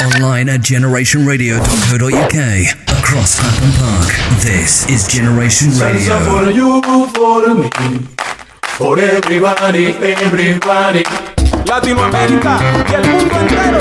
Online 0.00 0.48
at 0.48 0.60
generationradio.co.uk. 0.60 2.38
Across 3.00 3.40
Clapham 3.40 3.72
Park, 3.80 4.08
this 4.42 4.88
is 4.88 5.06
Generation 5.08 5.70
Radio. 5.80 6.18
for 6.20 6.50
you, 6.50 6.80
for 6.82 7.54
me, 7.54 7.68
for 8.62 8.98
everybody, 8.98 9.86
everybody. 10.24 11.02
Latinoamérica 11.66 12.60
y 12.88 12.94
el 12.94 13.08
mundo 13.08 13.40
entero, 13.40 13.78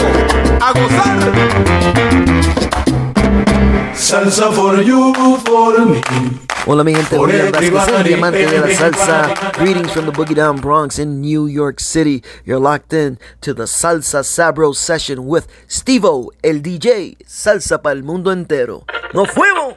a 0.59 0.71
gozar. 0.73 2.06
Salsa 3.98 4.54
for 4.54 4.79
you, 4.82 5.11
for 5.39 5.86
me. 5.86 6.02
Hola 6.68 6.84
mi 6.84 6.93
gente, 6.93 7.18
William 7.18 7.52
Vázquez, 7.52 7.98
el 7.98 8.04
diamante 8.04 8.45
de 8.45 8.59
la 8.59 8.68
salsa. 8.75 9.52
Greetings 9.57 9.91
from 9.91 10.05
the 10.05 10.12
Boogie 10.12 10.36
Down 10.36 10.57
Bronx 10.57 11.00
in 11.00 11.20
New 11.20 11.48
York 11.48 11.80
City. 11.80 12.21
You're 12.45 12.59
locked 12.59 12.94
in 12.94 13.18
to 13.41 13.54
the 13.55 13.63
Salsa 13.63 14.21
Sabro 14.23 14.75
session 14.75 15.25
with 15.25 15.48
Stevo, 15.68 16.30
el 16.44 16.62
DJ. 16.62 17.18
Salsa 17.26 17.81
para 17.81 17.95
el 17.95 18.04
mundo 18.04 18.31
entero. 18.31 18.84
¡Nos 19.13 19.31
fuimos! 19.31 19.76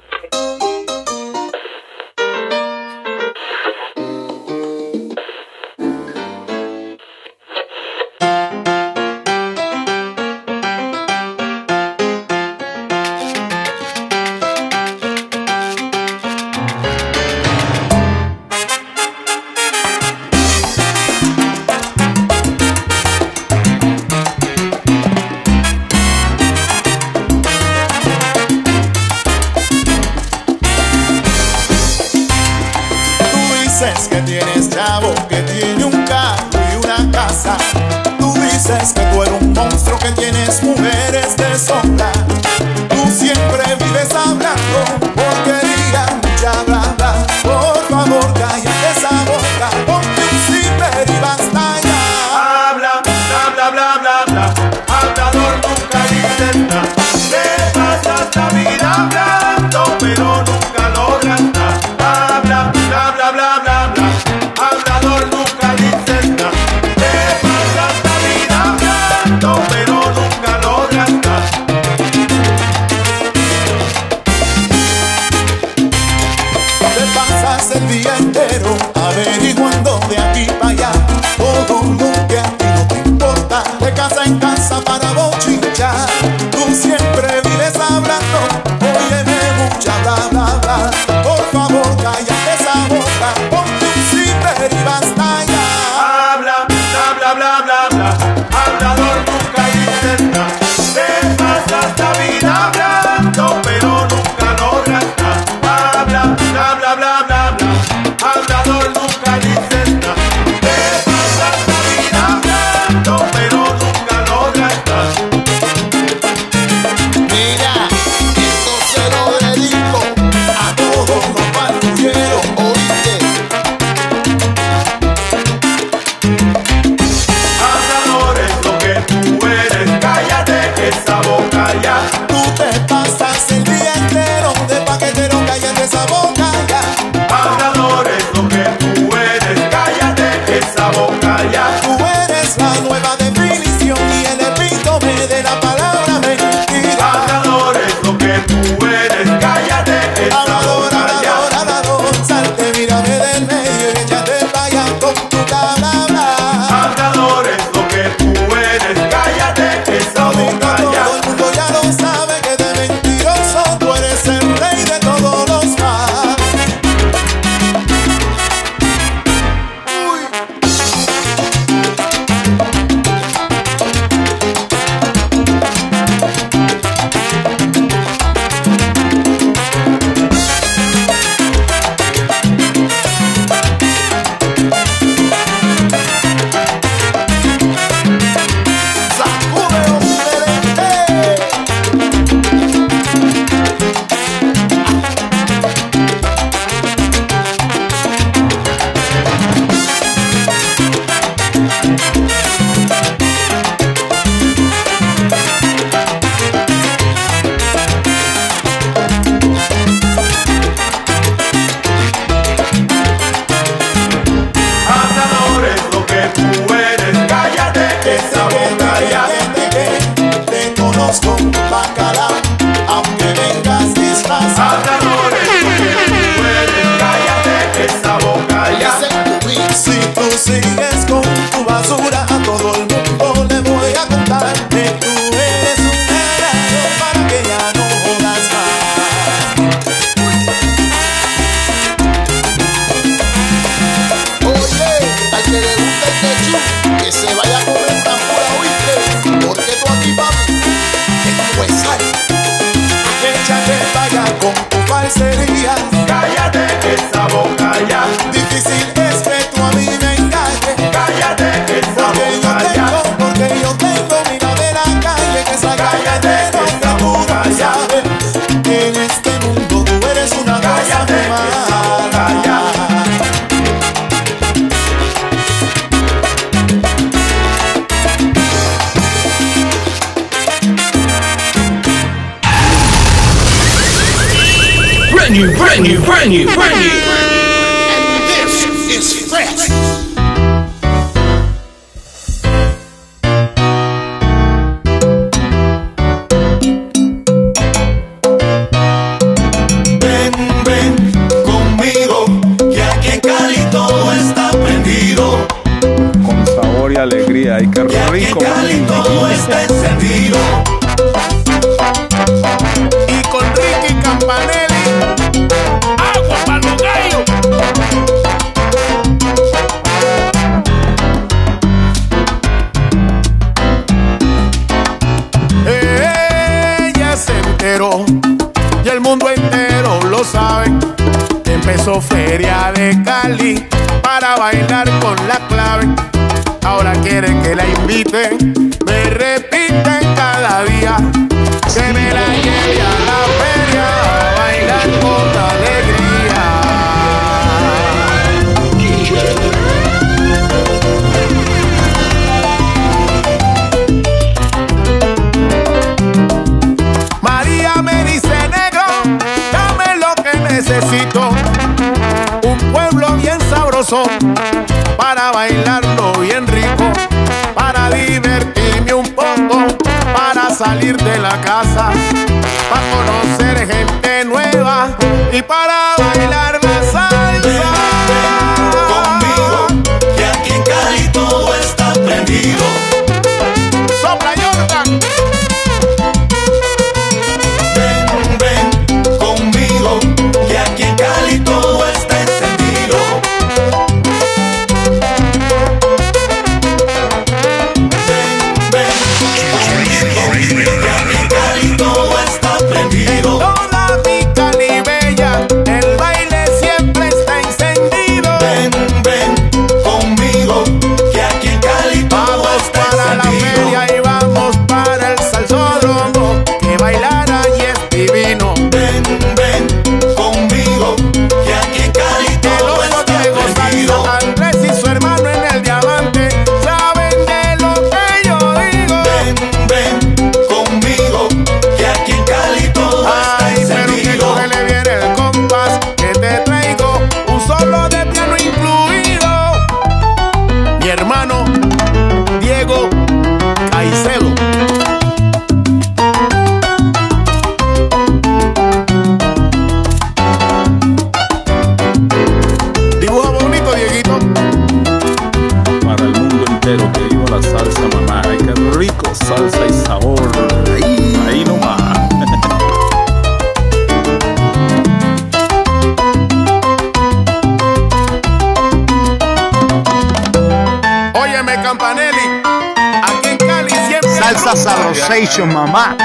with 475.30 475.38
your 475.38 475.46
mamá. 475.46 475.96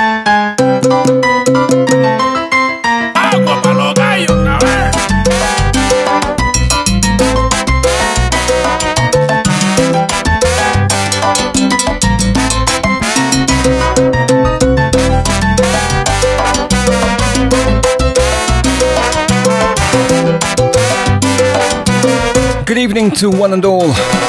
Good 22.65 22.77
evening 22.77 23.11
to 23.11 23.29
one 23.29 23.53
and 23.53 23.65
all. 23.65 24.24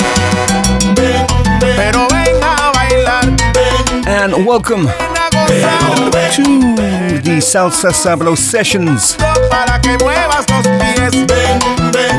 welcome 4.44 4.82
to 4.82 4.90
the 7.22 7.38
Salsa 7.40 7.90
Sabro 7.90 8.36
sessions. 8.36 9.16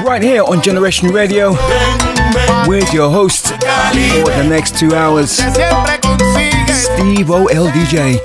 Right 0.03 0.23
here 0.23 0.43
on 0.43 0.61
Generation 0.63 1.09
Radio 1.09 1.51
with 2.67 2.91
your 2.91 3.11
host 3.11 3.47
for 3.49 4.31
the 4.31 4.45
next 4.49 4.79
two 4.79 4.95
hours, 4.95 5.31
Steve 5.31 7.27
OLDJ. 7.27 8.19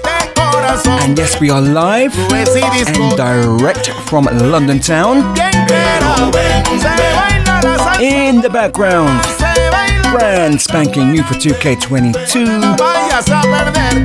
And 1.02 1.18
yes, 1.18 1.38
we 1.38 1.50
are 1.50 1.60
live 1.60 2.16
and 2.16 3.16
direct 3.16 3.88
from 4.08 4.24
London 4.24 4.78
town. 4.78 5.18
In 8.00 8.40
the 8.40 8.50
background, 8.50 9.20
brand 10.12 10.60
spanking 10.60 11.10
new 11.10 11.22
for 11.22 11.34
2K22 11.34 13.01
vas 13.22 13.30
a 13.30 13.72
perder. 13.72 14.04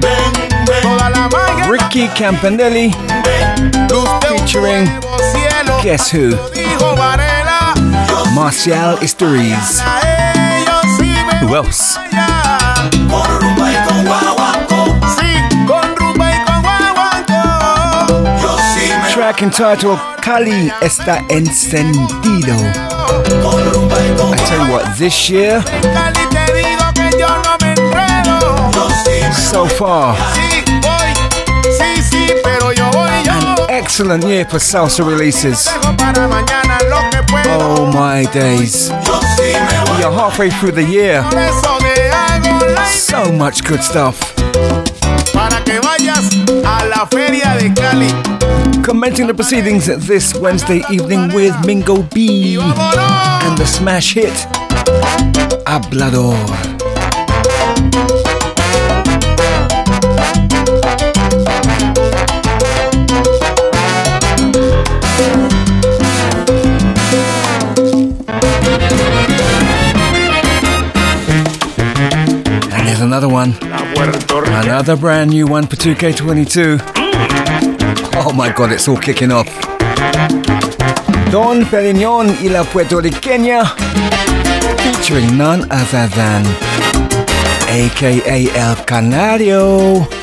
Toda 0.82 1.10
la 1.10 1.30
magia. 1.30 1.68
Ricky 1.70 2.08
Campanelli. 2.10 2.94
Featuring. 4.28 4.88
Guess 5.84 6.12
who? 6.12 6.36
Marcial 8.34 8.98
Istúriz. 9.02 9.82
Who 11.42 11.56
else? 11.56 11.98
Track 19.14 19.42
entitled 19.42 20.00
Cali 20.22 20.72
está 20.82 21.24
encendido. 21.30 22.56
I 24.30 24.36
tell 24.48 24.66
you 24.66 24.72
what, 24.72 24.98
this 24.98 25.30
year 25.30 25.64
so 29.34 29.66
far. 29.68 30.16
An 33.30 33.70
excellent 33.70 34.24
year 34.24 34.46
for 34.46 34.58
salsa 34.58 35.06
releases. 35.06 35.68
Oh 37.50 37.92
my 37.94 38.26
days. 38.32 38.90
We 38.90 40.04
are 40.04 40.12
halfway 40.12 40.50
through 40.50 40.72
the 40.72 40.84
year. 40.84 41.24
So 42.88 43.32
much 43.32 43.64
good 43.64 43.84
stuff. 43.84 44.20
Commenting 48.84 49.28
the 49.28 49.34
proceedings 49.34 49.86
this 50.08 50.34
Wednesday 50.36 50.82
evening 50.92 51.34
with 51.34 51.54
Mingo 51.66 52.04
B 52.04 52.58
and 52.58 53.58
the 53.58 53.66
smash 53.66 54.14
hit 54.14 54.34
Hablador. 55.66 56.77
Another 74.78 74.96
brand 74.96 75.32
new 75.32 75.48
one 75.48 75.66
for 75.66 75.76
2K22. 75.76 76.80
Oh 78.14 78.32
my 78.32 78.54
god, 78.54 78.72
it's 78.72 78.88
all 78.88 78.96
kicking 78.96 79.32
off. 79.32 79.48
Don 81.32 81.66
Perignon 81.66 82.28
y 82.44 82.50
la 82.50 82.64
puertorriqueña 82.64 83.66
featuring 84.78 85.36
none 85.36 85.64
other 85.72 86.08
than 86.10 86.46
AKA 87.68 88.52
El 88.56 88.76
Canario. 88.86 90.17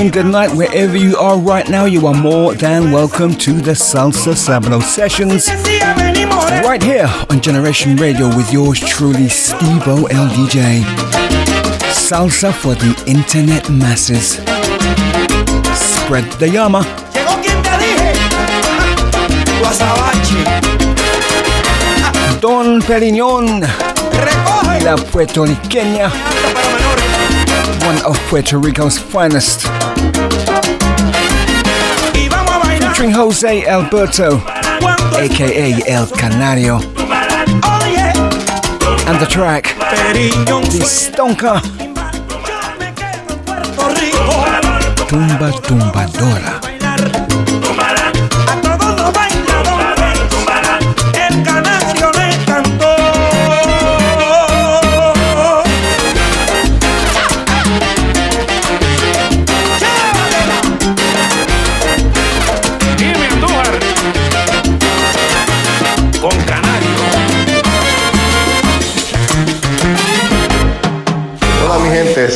Afternoon, 0.00 0.24
good 0.24 0.32
night, 0.32 0.56
wherever 0.56 0.96
you 0.96 1.14
are 1.18 1.38
right 1.38 1.68
now. 1.68 1.84
You 1.84 2.06
are 2.06 2.14
more 2.14 2.54
than 2.54 2.90
welcome 2.90 3.34
to 3.34 3.52
the 3.52 3.72
Salsa 3.72 4.32
Sabado 4.32 4.76
oh 4.76 4.80
sessions. 4.80 5.46
Right 6.64 6.82
here 6.82 7.06
on 7.28 7.42
Generation 7.42 7.96
Radio 7.96 8.34
with 8.34 8.50
yours 8.50 8.80
truly, 8.80 9.28
Stevo 9.28 10.10
el 10.10 10.26
DJ. 10.28 10.80
Salsa 11.92 12.50
for 12.50 12.74
the 12.74 12.94
internet 13.06 13.68
masses. 13.68 14.36
Spread 15.76 16.24
the 16.38 16.48
llama. 16.48 16.80
Don 22.40 22.80
Perignon, 22.80 23.60
la 24.82 24.96
puertorriqueña 24.96 26.10
one 27.84 28.02
of 28.04 28.18
Puerto 28.28 28.58
Rico's 28.58 28.98
finest. 28.98 29.62
Featuring 32.80 33.10
Jose 33.10 33.66
Alberto, 33.66 34.38
aka 35.16 35.82
El 35.86 36.06
Canario. 36.06 36.76
And 39.06 39.18
the 39.18 39.26
track, 39.28 39.74
The 40.14 40.80
Stonka. 40.84 41.60
Tumba 45.08 45.50
Tumbadora. 45.62 46.69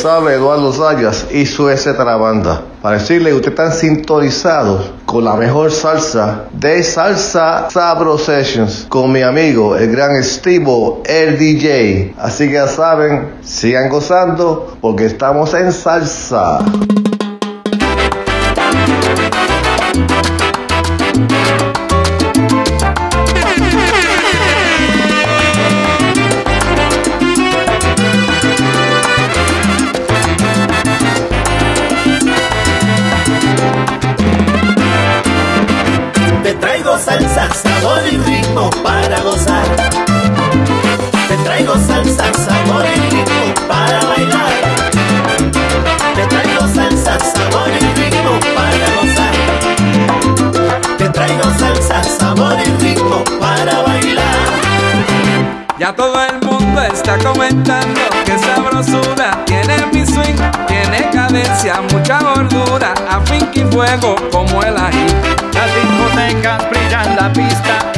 Sabe 0.05 0.35
Eduardo 0.35 0.71
Sayas 0.71 1.25
y 1.31 1.47
su 1.47 1.67
etcétera 1.67 2.15
banda. 2.15 2.61
Para 2.79 2.99
decirle 2.99 3.31
que 3.31 3.37
ustedes 3.37 3.53
están 3.53 3.73
sintonizados 3.73 4.91
con 5.03 5.23
la 5.23 5.33
mejor 5.33 5.71
salsa 5.71 6.43
de 6.51 6.83
Salsa 6.83 7.67
Sabro 7.71 8.15
Sessions 8.19 8.85
con 8.87 9.11
mi 9.11 9.23
amigo, 9.23 9.75
el 9.75 9.89
gran 9.89 10.15
Estivo, 10.15 11.01
el 11.05 11.39
DJ. 11.39 12.13
Así 12.19 12.45
que 12.45 12.53
ya 12.53 12.67
saben, 12.67 13.29
sigan 13.41 13.89
gozando 13.89 14.77
porque 14.79 15.07
estamos 15.07 15.55
en 15.55 15.71
salsa. 15.71 16.59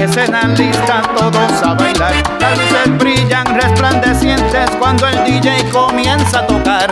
Escena 0.09 0.47
lista, 0.57 1.01
todos 1.15 1.63
a 1.63 1.73
bailar. 1.73 2.13
Las 2.39 2.57
luces 2.57 2.97
brillan 2.97 3.45
resplandecientes 3.59 4.69
cuando 4.79 5.07
el 5.07 5.23
DJ 5.25 5.69
comienza 5.71 6.39
a 6.39 6.47
tocar. 6.47 6.91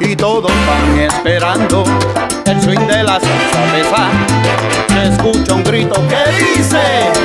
Y 0.00 0.16
todos 0.16 0.52
van 0.66 0.98
esperando 0.98 1.84
el 2.46 2.60
swing 2.60 2.86
de 2.86 3.02
la 3.02 3.20
salsa 3.20 3.62
pesa. 3.72 4.08
Se 4.88 5.08
escucha 5.14 5.54
un 5.54 5.64
grito 5.64 5.94
que 6.08 6.32
dice, 6.32 6.80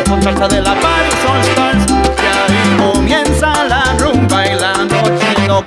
con 0.07 0.21
salsa 0.21 0.47
de 0.47 0.61
la 0.61 0.71
All 0.71 1.41
Stars. 1.41 1.85
Y 1.89 2.51
ahí 2.51 2.93
comienza 2.93 3.63
la 3.65 3.83
rumba 3.99 4.45
y 4.45 4.55
la 4.55 4.73
noche 4.73 5.47
no 5.47 5.63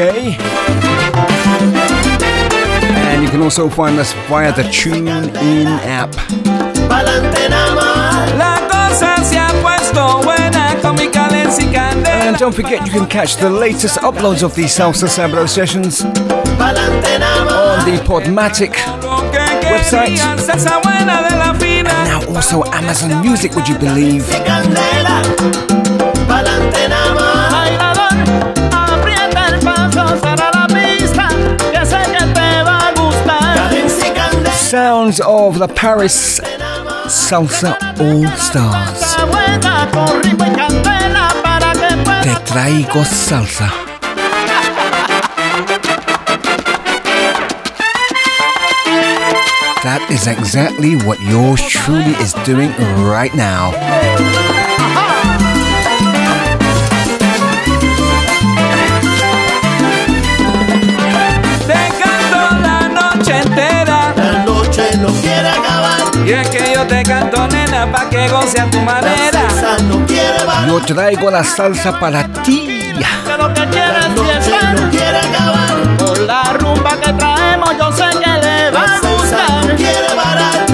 and 3.07 3.23
you 3.23 3.29
can 3.29 3.43
also 3.43 3.69
find 3.69 3.99
us 3.99 4.13
via 4.29 4.53
the 4.53 4.63
TuneIn 4.65 5.67
app. 5.87 6.11
Pa'lante 6.89 7.49
nada 7.49 7.75
más. 7.75 8.35
La 8.37 8.61
cosa 8.69 9.17
se 9.25 9.39
ha 9.39 9.49
puesto 9.63 10.19
buena 10.23 10.75
con 10.83 10.97
mi 10.97 11.09
cadencia 11.09 11.65
y 11.65 11.69
candela. 11.73 12.25
And 12.29 12.37
don't 12.39 12.55
forget 12.55 12.85
you 12.87 12.93
can 12.93 13.07
catch 13.07 13.37
the 13.37 13.49
latest 13.51 13.99
uploads 13.99 14.43
of 14.43 14.55
these 14.55 14.73
Salsa 14.77 15.09
Sabro 15.09 15.47
sessions 15.49 16.03
Pa'lante 16.59 17.19
nada 17.19 17.45
más. 17.45 17.85
on 17.87 17.91
the 17.91 17.99
Podomatic 18.05 18.73
website. 19.71 20.19
Now 22.15 22.35
also 22.35 22.63
Amazon 22.71 23.21
Music, 23.23 23.55
would 23.55 23.69
you 23.69 23.77
believe? 23.79 24.25
Sounds 34.55 35.21
of 35.21 35.59
the 35.59 35.69
Paris 35.69 36.41
Salsa 37.07 37.73
All 38.01 38.27
Stars. 38.37 39.01
Te 42.23 42.35
traigo 42.45 43.05
salsa. 43.05 43.84
That 49.85 50.01
is 50.11 50.27
exactly 50.27 50.97
what 50.97 51.21
yours 51.21 51.61
truly 51.61 52.17
is 52.17 52.33
doing 52.49 52.73
right 53.05 53.35
now. 53.35 53.73
Te 61.69 61.83
canto 62.01 62.43
la 62.65 62.89
noche 62.89 63.37
entera. 63.45 64.15
La 64.17 64.45
noche 64.45 64.97
no 64.97 65.13
quiere 65.21 65.51
acabar. 65.51 66.01
Y 66.25 66.33
es 66.33 66.49
que 66.49 66.73
yo 66.73 66.87
te 66.87 67.03
canto, 67.03 67.47
nena, 67.49 67.93
pa' 67.93 68.09
que 68.09 68.27
goce 68.29 68.61
a 68.61 68.71
tu 68.71 68.81
manera. 68.81 69.43
No 69.87 70.07
quiere. 70.07 70.25
Yo 70.67 70.81
traigo 70.81 71.31
la 71.31 71.45
salsa 71.45 72.01
para 72.01 72.27
ti. 72.43 72.85
lo 73.39 73.53
que 73.53 73.67
quiere 79.85 80.15
parar. 80.15 80.74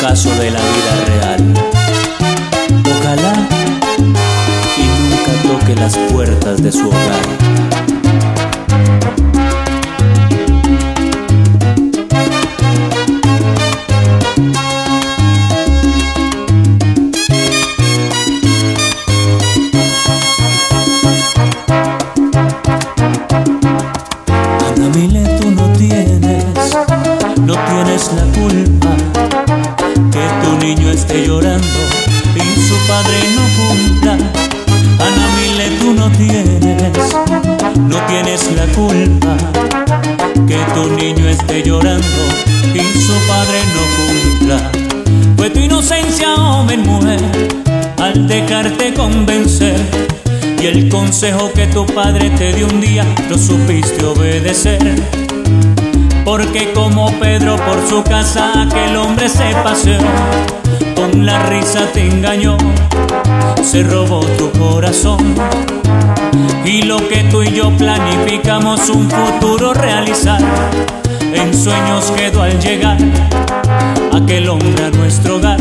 Caso 0.00 0.30
de 0.36 0.50
la 0.50 0.60
vida 0.60 1.04
real. 1.06 1.54
Ojalá 2.90 3.48
y 4.78 4.82
nunca 4.82 5.58
toque 5.58 5.74
las 5.74 5.96
puertas 6.10 6.62
de 6.62 6.72
su 6.72 6.88
hogar. 6.88 7.39
Consejo 51.20 51.52
que 51.52 51.66
tu 51.66 51.84
padre 51.84 52.30
te 52.30 52.54
dio 52.54 52.66
un 52.66 52.80
día 52.80 53.04
lo 53.28 53.36
supiste 53.36 54.02
obedecer. 54.06 54.80
Porque 56.24 56.72
como 56.72 57.12
Pedro 57.20 57.56
por 57.56 57.86
su 57.86 58.02
casa 58.02 58.62
aquel 58.62 58.96
hombre 58.96 59.28
se 59.28 59.52
paseó, 59.62 60.00
con 60.94 61.26
la 61.26 61.42
risa 61.42 61.84
te 61.92 62.06
engañó, 62.06 62.56
se 63.62 63.82
robó 63.82 64.20
tu 64.38 64.50
corazón. 64.52 65.18
Y 66.64 66.84
lo 66.84 66.96
que 67.06 67.24
tú 67.24 67.42
y 67.42 67.52
yo 67.52 67.70
planificamos 67.76 68.88
un 68.88 69.10
futuro 69.10 69.74
realizar, 69.74 70.40
en 71.34 71.52
sueños 71.52 72.10
quedó 72.16 72.40
al 72.40 72.58
llegar 72.58 72.96
aquel 74.10 74.48
hombre 74.48 74.84
a 74.86 74.90
nuestro 74.90 75.36
hogar, 75.36 75.60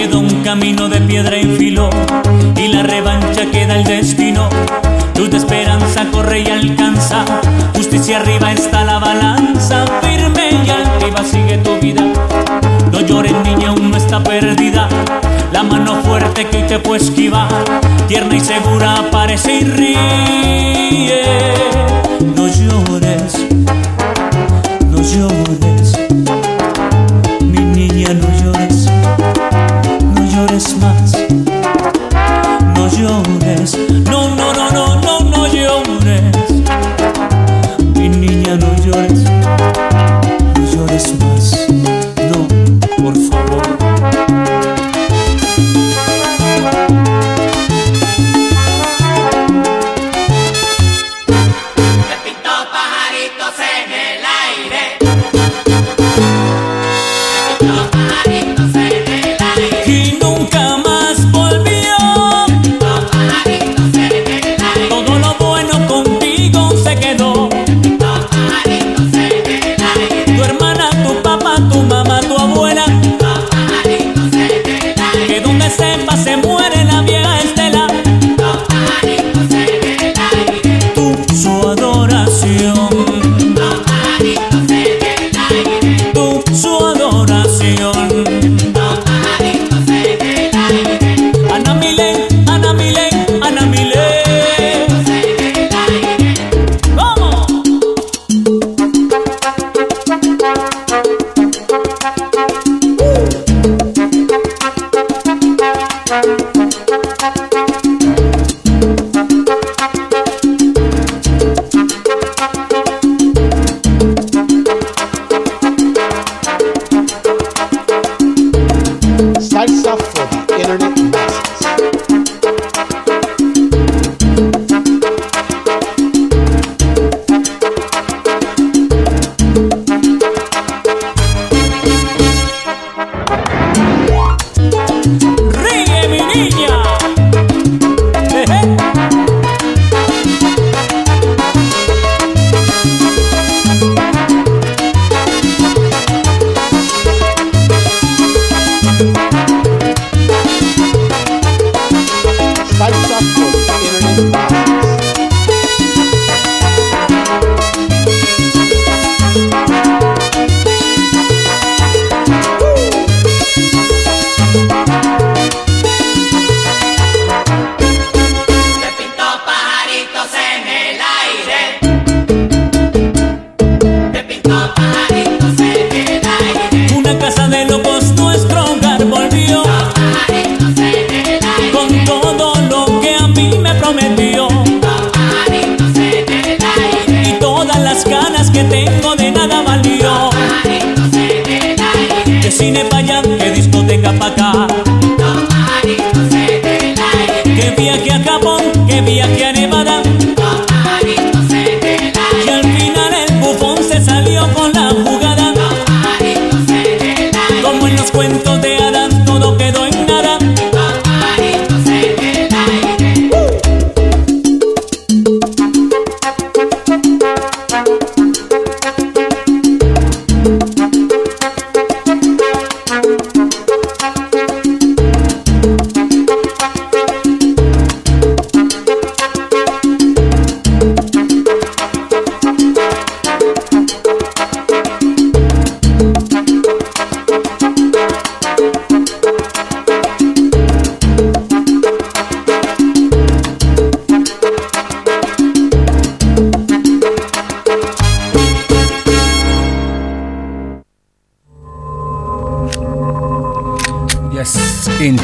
queda 0.00 0.16
un 0.16 0.42
camino 0.42 0.88
de 0.88 0.98
piedra 1.02 1.36
en 1.36 1.58
filo 1.58 1.90
y 2.56 2.68
la 2.68 2.82
revancha 2.82 3.44
queda 3.52 3.76
el 3.76 3.84
destino. 3.84 4.48
Luz 5.14 5.30
de 5.30 5.36
esperanza 5.36 6.06
corre 6.10 6.40
y 6.40 6.46
alcanza, 6.46 7.22
justicia 7.74 8.20
arriba 8.20 8.50
está 8.50 8.82
la 8.82 8.98
balanza, 8.98 9.84
firme 10.00 10.52
y 10.64 10.70
altiva 10.70 11.22
sigue 11.22 11.58
tu 11.58 11.78
vida. 11.80 12.02
No 12.90 13.00
llores 13.00 13.34
niña, 13.44 13.68
aún 13.68 13.90
no 13.90 13.96
está 13.98 14.24
perdida, 14.24 14.88
la 15.52 15.64
mano 15.64 15.96
fuerte 16.02 16.46
que 16.46 16.56
hoy 16.56 16.62
te 16.62 16.78
puede 16.78 17.02
esquivar, 17.04 17.48
tierna 18.08 18.36
y 18.36 18.40
segura 18.40 18.94
aparece 18.94 19.52
y 19.52 19.64
ríe. 19.64 21.20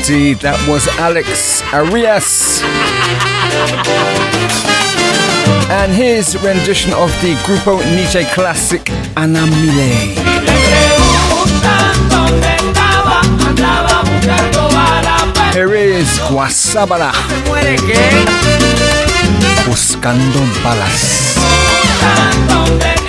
That 0.06 0.54
was 0.70 0.86
Alex 1.02 1.66
Arias. 1.74 2.62
And 5.66 5.90
his 5.90 6.38
rendition 6.46 6.94
of 6.94 7.10
the 7.18 7.34
Grupo 7.42 7.82
Niche 7.90 8.24
classic 8.30 8.88
Ana 9.18 9.42
Milé. 9.50 10.14
Here 15.52 15.74
is 15.74 16.06
Guasabara. 16.30 17.10
Buscando 19.66 20.38
balas. 20.62 21.34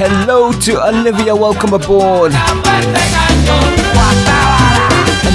Hello 0.02 0.52
to 0.52 0.82
Olivia, 0.82 1.36
welcome 1.36 1.74
aboard. 1.76 2.34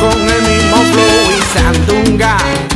con 0.00 0.12
el 0.12 0.42
mismo 0.42 0.76
flow 0.76 1.32
y 1.36 1.58
sandunga 1.58 2.67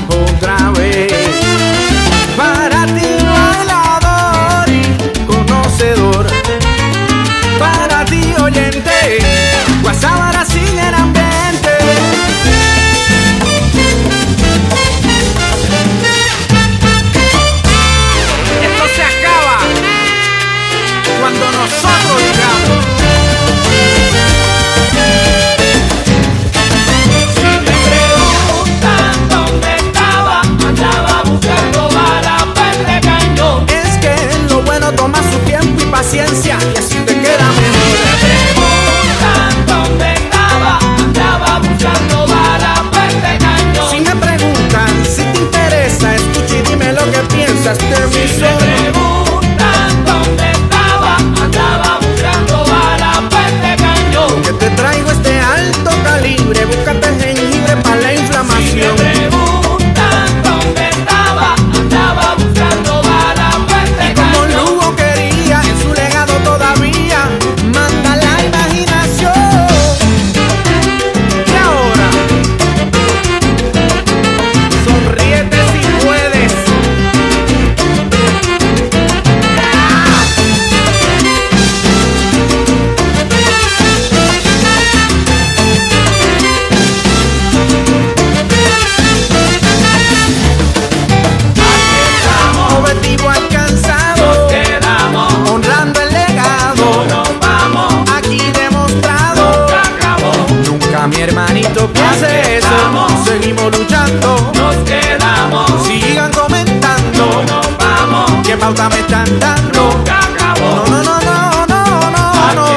vamos, 108.83 108.97
¿Qué 108.97 109.05
pauta 109.05 109.17
me 109.23 109.27
están 109.27 109.41
dando? 109.41 109.91
acabó. 110.01 110.85
No, 110.91 111.03
no, 111.03 111.21
no, 111.21 111.67
no, 111.67 112.11
no, 112.11 112.11
no, 112.11 112.53
no. 112.55 112.73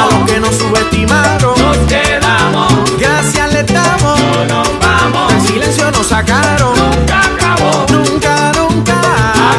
A 0.00 0.08
los 0.10 0.30
que 0.30 0.40
nos 0.40 0.54
subestimaron, 0.56 1.58
Nos 1.58 1.76
quedamos, 1.88 2.72
gracias 2.98 3.52
le 3.52 3.62
damos. 3.64 4.20
nos 4.48 4.68
vamos, 4.80 5.28
Del 5.32 5.40
silencio 5.42 5.90
nos 5.90 6.06
sacaron. 6.06 6.74
nunca 6.76 7.20
acabó. 7.20 7.86
Nunca, 7.90 8.52
nunca. 8.56 8.94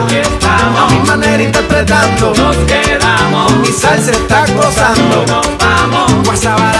Aquí 0.06 0.16
estamos. 0.18 0.92
A 0.92 0.96
mi 0.96 1.00
manera 1.08 1.44
interpretando. 1.44 2.34
Nos 2.36 2.56
quedamos, 2.58 3.52
Mi 3.58 3.68
salsa 3.68 4.12
está 4.12 4.46
gozando. 4.54 5.26
nos 5.28 5.48
vamos, 5.58 6.12
Guasabara 6.26 6.77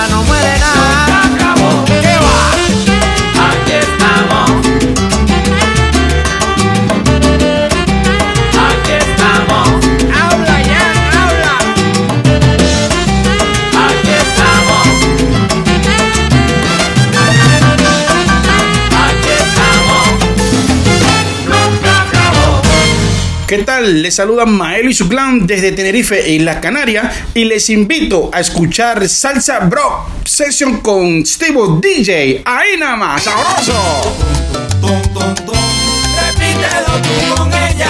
Les 23.88 24.16
saludan 24.16 24.52
Maelo 24.52 24.90
y 24.90 24.94
su 24.94 25.08
clan 25.08 25.48
desde 25.48 25.72
Tenerife 25.72 26.36
en 26.36 26.44
la 26.44 26.60
Canaria 26.60 27.10
y 27.34 27.46
les 27.46 27.70
invito 27.70 28.30
a 28.34 28.42
escuchar 28.42 29.08
Salsa 29.08 29.60
Bro 29.60 30.06
Session 30.26 30.82
con 30.82 31.26
Steve 31.26 31.58
DJ. 31.82 32.42
Ahí 32.44 32.78
nada 32.78 32.98
más, 32.98 33.24
sabroso. 33.24 34.18
Repítelo 36.20 37.02
tú 37.02 37.36
con 37.36 37.48
ella. 37.54 37.88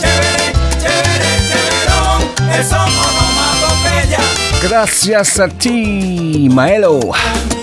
Chévere, 0.00 0.52
chévere. 0.82 1.20
Gracias 4.62 5.40
a 5.40 5.48
ti, 5.48 6.48
Maelo. 6.50 7.00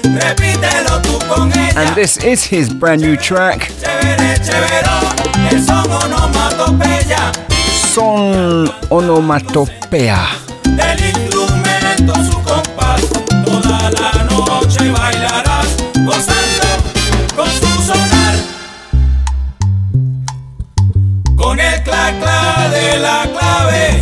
Repítelo 0.03 0.99
tú 1.03 1.19
con 1.27 1.51
ella. 1.51 1.81
And 1.81 1.95
this 1.95 2.17
is 2.17 2.43
his 2.43 2.73
brand 2.73 3.01
new 3.01 3.15
track. 3.15 3.71
Son 7.93 8.71
Onomatopea. 8.89 10.27
Del 10.63 10.99
instrumento 10.99 12.15
su 12.15 12.41
compás. 12.41 13.01
Toda 13.45 13.91
la 13.91 14.23
noche 14.23 14.91
bailarás. 14.91 15.67
Gozando 16.03 16.67
con 17.35 17.47
su 17.47 17.81
sonar. 17.83 18.35
Con 21.35 21.59
el 21.59 21.83
clac 21.83 22.19
clac 22.19 22.69
de 22.71 22.99
la 22.99 23.27
clave. 23.31 23.96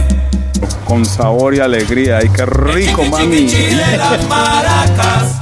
Con 0.86 1.06
sabor 1.06 1.56
y 1.56 1.60
alegría. 1.60 2.20
Ay, 2.20 2.30
qué 2.30 2.46
rico, 2.46 3.04
mami. 3.06 3.48
las 3.98 4.28
maracas. 4.28 5.42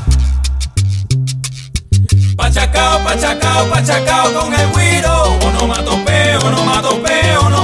Pachacao, 2.36 3.00
pachacao, 3.04 3.70
pachacao 3.70 4.34
con 4.34 4.54
el 4.54 4.70
guiro. 4.72 5.24
Onomatopeo, 5.46 6.40
onomatopeo, 6.40 7.40
onomatopélicamente. 7.42 7.63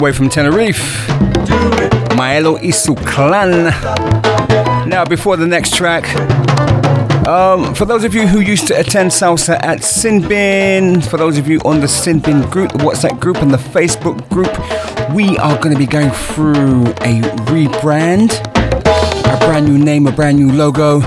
away 0.00 0.12
from 0.12 0.30
Tenerife. 0.30 1.06
Maelo 2.16 2.58
Isuclan. 2.58 3.70
Now, 4.86 5.04
before 5.04 5.36
the 5.36 5.46
next 5.46 5.74
track, 5.74 6.04
um, 7.28 7.74
for 7.74 7.84
those 7.84 8.04
of 8.04 8.14
you 8.14 8.26
who 8.26 8.40
used 8.40 8.66
to 8.68 8.80
attend 8.80 9.10
salsa 9.10 9.62
at 9.62 9.80
Sinbin, 9.80 11.06
for 11.06 11.18
those 11.18 11.36
of 11.36 11.46
you 11.48 11.60
on 11.66 11.80
the 11.80 11.86
Sinbin 11.86 12.50
group, 12.50 12.72
the 12.72 12.78
WhatsApp 12.78 13.20
group, 13.20 13.36
and 13.42 13.50
the 13.50 13.58
Facebook 13.58 14.26
group, 14.30 14.52
we 15.14 15.36
are 15.36 15.58
going 15.58 15.74
to 15.74 15.78
be 15.78 15.86
going 15.86 16.10
through 16.10 16.86
a 17.02 17.20
rebrand, 17.50 18.32
a 19.26 19.38
brand 19.46 19.66
new 19.66 19.76
name, 19.76 20.06
a 20.06 20.12
brand 20.12 20.38
new 20.38 20.50
logo. 20.50 21.02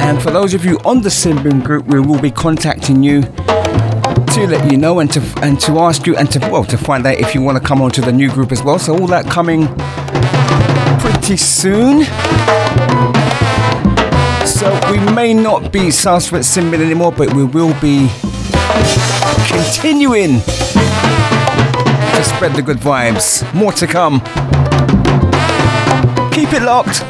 And 0.00 0.20
for 0.22 0.30
those 0.30 0.52
of 0.52 0.64
you 0.66 0.78
on 0.84 1.00
the 1.00 1.08
Sinbin 1.08 1.64
group, 1.64 1.86
we 1.86 2.00
will 2.00 2.20
be 2.20 2.30
contacting 2.30 3.02
you 3.02 3.22
to 4.34 4.48
let 4.48 4.68
you 4.72 4.76
know 4.76 4.98
and 4.98 5.12
to 5.12 5.20
and 5.42 5.60
to 5.60 5.78
ask 5.78 6.08
you 6.08 6.16
and 6.16 6.28
to 6.28 6.40
well 6.50 6.64
to 6.64 6.76
find 6.76 7.06
out 7.06 7.16
if 7.20 7.36
you 7.36 7.40
want 7.40 7.56
to 7.56 7.62
come 7.62 7.80
on 7.80 7.88
to 7.88 8.00
the 8.00 8.10
new 8.10 8.28
group 8.28 8.50
as 8.50 8.64
well. 8.64 8.80
So 8.80 8.98
all 8.98 9.06
that 9.06 9.26
coming 9.26 9.68
pretty 10.98 11.36
soon. 11.36 12.02
So 14.44 14.68
we 14.90 14.98
may 15.14 15.34
not 15.34 15.70
be 15.70 15.92
Sanskrit 15.92 16.42
Sinbin 16.42 16.80
anymore, 16.84 17.12
but 17.12 17.32
we 17.32 17.44
will 17.44 17.74
be 17.80 18.10
continuing 19.46 20.40
to 20.40 22.24
spread 22.24 22.54
the 22.54 22.62
good 22.64 22.78
vibes. 22.78 23.44
More 23.54 23.72
to 23.72 23.86
come. 23.86 24.18
Keep 26.32 26.54
it 26.54 26.62
locked 26.62 27.02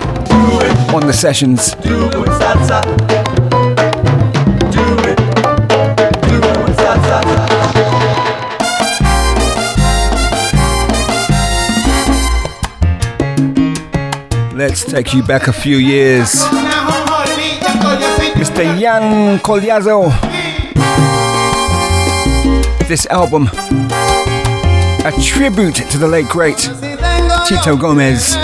on 0.92 1.06
the 1.06 1.14
sessions. 1.14 1.74
Let's 14.74 14.90
take 14.90 15.14
you 15.14 15.22
back 15.22 15.46
a 15.46 15.52
few 15.52 15.76
years. 15.76 16.42
Mr. 18.34 18.76
Jan 18.76 19.38
Colliazo. 19.38 20.10
This 22.88 23.06
album, 23.06 23.48
a 25.04 25.12
tribute 25.22 25.76
to 25.76 25.96
the 25.96 26.08
late 26.08 26.26
great 26.26 26.58
Tito 27.46 27.76
Gomez. 27.76 28.34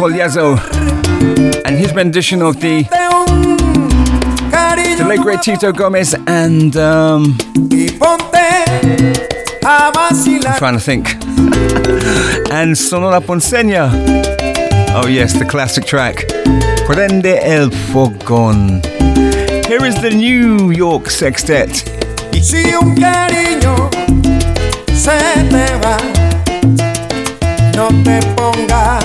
Cogliazzo 0.00 0.56
and 1.66 1.76
his 1.76 1.92
rendition 1.92 2.40
of 2.40 2.58
the, 2.58 2.84
the 4.96 5.04
late 5.06 5.20
great 5.20 5.42
Tito 5.42 5.72
Gomez 5.72 6.14
and 6.26 6.74
um, 6.78 7.36
I'm 9.62 10.58
trying 10.58 10.72
to 10.72 10.80
think 10.80 11.06
and 12.50 12.78
Sonora 12.78 13.20
Ponceña. 13.20 13.90
Oh 14.94 15.06
yes, 15.06 15.34
the 15.34 15.44
classic 15.44 15.84
track 15.84 16.24
Prende 16.86 17.38
el 17.42 17.68
Fogón. 17.68 18.82
Here 19.66 19.84
is 19.84 20.00
the 20.00 20.10
New 20.10 20.70
York 20.70 21.10
Sextet. 21.10 21.76
Se 22.32 22.62
te 25.50 25.66
va, 25.82 25.98
no 27.76 27.88
te 28.02 28.20
pongas 28.34 28.99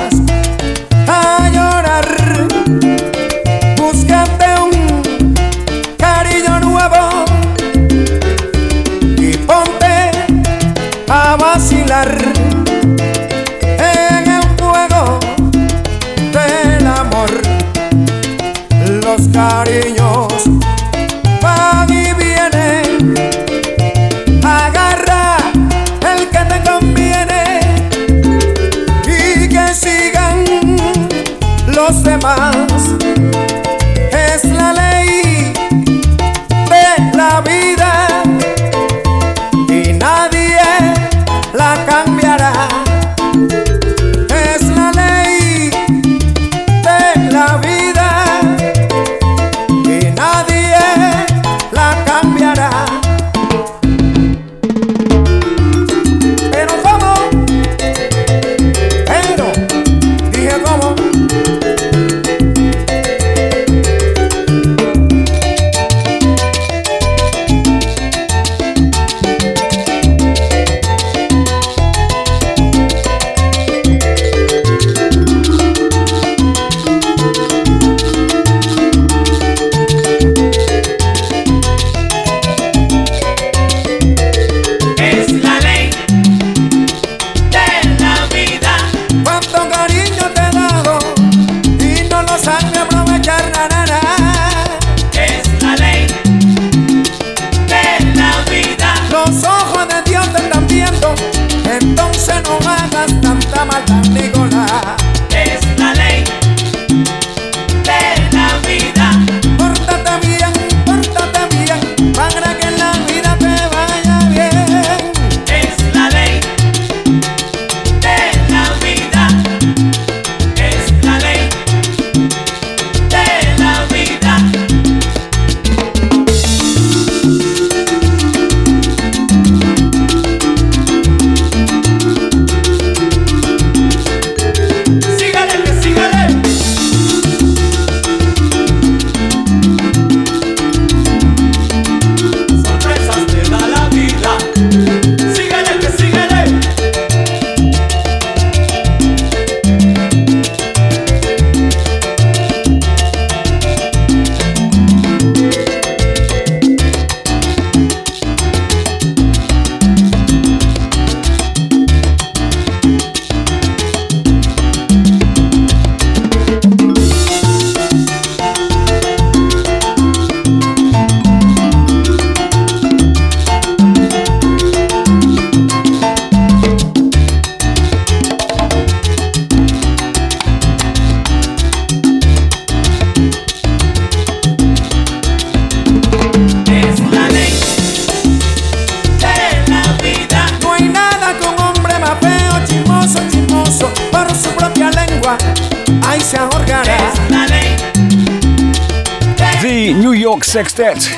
Sextet 200.55 201.11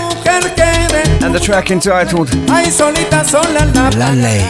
and 1.22 1.32
the 1.32 1.40
track 1.40 1.70
entitled 1.70 2.34
La 2.48 4.12
Ley. 4.14 4.42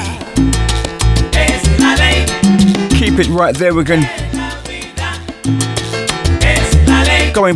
Keep 2.98 3.20
it 3.20 3.28
right 3.28 3.54
there, 3.54 3.76
we're 3.76 3.84
going. 3.84 4.04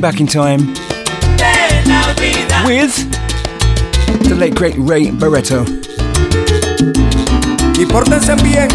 Back 0.02 0.20
in 0.20 0.28
time 0.28 0.74
with 2.66 2.94
the 4.28 4.36
late 4.38 4.54
great 4.54 4.76
Ray 4.78 5.10
Barretto. 5.12 5.64
Y 7.80 7.86
pórtense 7.86 8.36
bien 8.44 8.68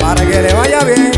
para 0.00 0.24
que 0.24 0.40
le 0.40 0.54
vaya 0.54 0.84
bien. 0.84 1.13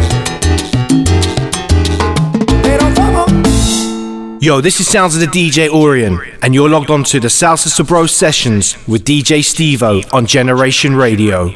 Yo, 4.47 4.61
this 4.61 4.79
is 4.79 4.87
Sounds 4.87 5.17
of 5.17 5.21
the 5.21 5.27
DJ 5.27 5.69
Orion, 5.69 6.21
and 6.41 6.55
you're 6.55 6.69
logged 6.69 6.89
on 6.89 7.03
to 7.03 7.19
the 7.19 7.27
Salsa 7.27 7.67
Sabro 7.67 8.09
Sessions 8.09 8.77
with 8.87 9.03
DJ 9.03 9.41
Stevo 9.41 10.05
on 10.15 10.25
Generation 10.25 10.95
Radio. 10.95 11.53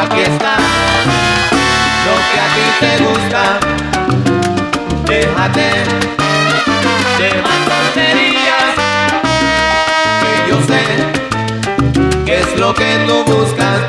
Aquí 0.00 0.20
está 0.20 0.56
lo 2.06 2.14
que 2.28 2.38
a 2.40 2.48
ti 2.54 2.66
te 2.80 2.92
gusta. 3.04 3.42
Déjate 5.06 5.68
de 7.18 7.28
más 7.42 7.60
tonterías. 7.70 8.74
Que 10.22 10.32
yo 10.50 10.56
sé 10.68 10.82
qué 12.24 12.40
es 12.40 12.58
lo 12.58 12.74
que 12.74 13.04
tú 13.06 13.24
buscas. 13.24 13.80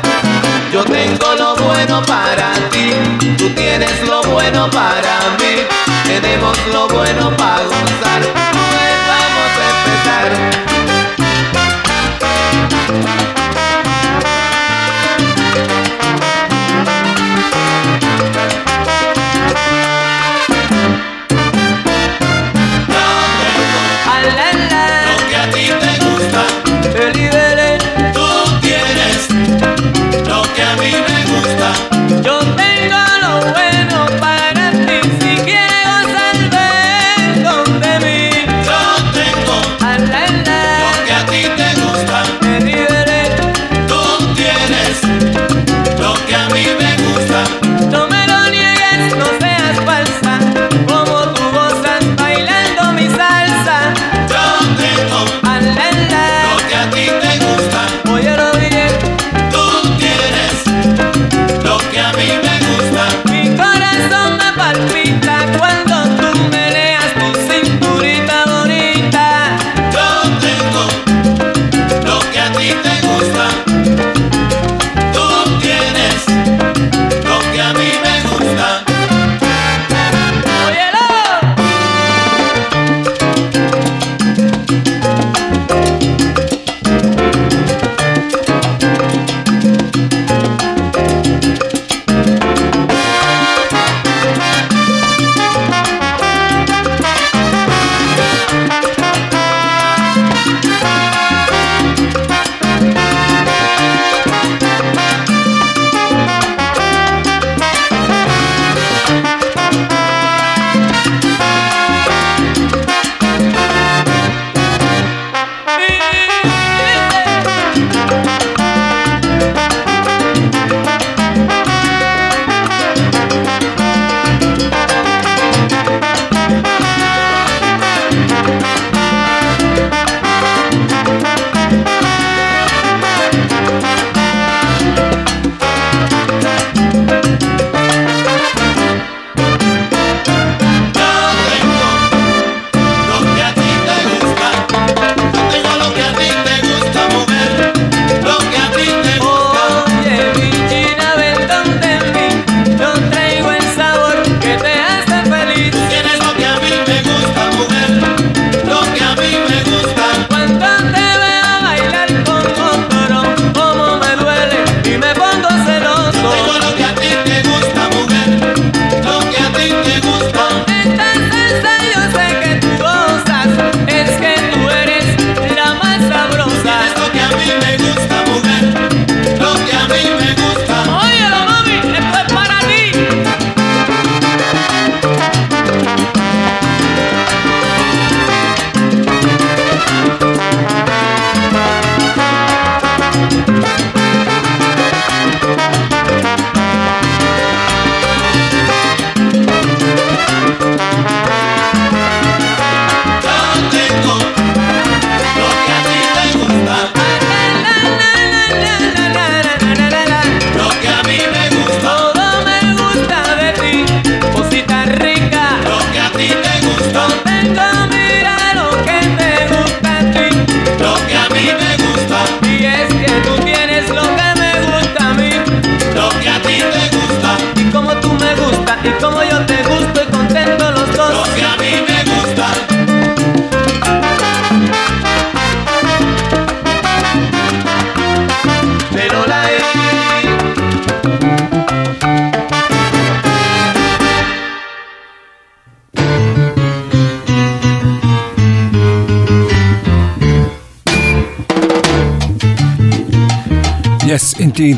Yo 0.72 0.84
tengo 0.84 1.34
lo 1.34 1.56
bueno 1.56 2.02
para 2.02 2.52
ti, 2.70 2.92
tú 3.38 3.48
tienes 3.50 4.06
lo 4.06 4.22
bueno 4.22 4.68
para 4.70 5.18
mí, 5.38 5.66
tenemos 6.04 6.56
lo 6.72 6.86
bueno 6.88 7.34
para 7.36 7.64
gozar, 7.64 8.20
pues 8.20 8.98
vamos 9.08 9.52
a 9.58 9.68
empezar. 9.72 10.77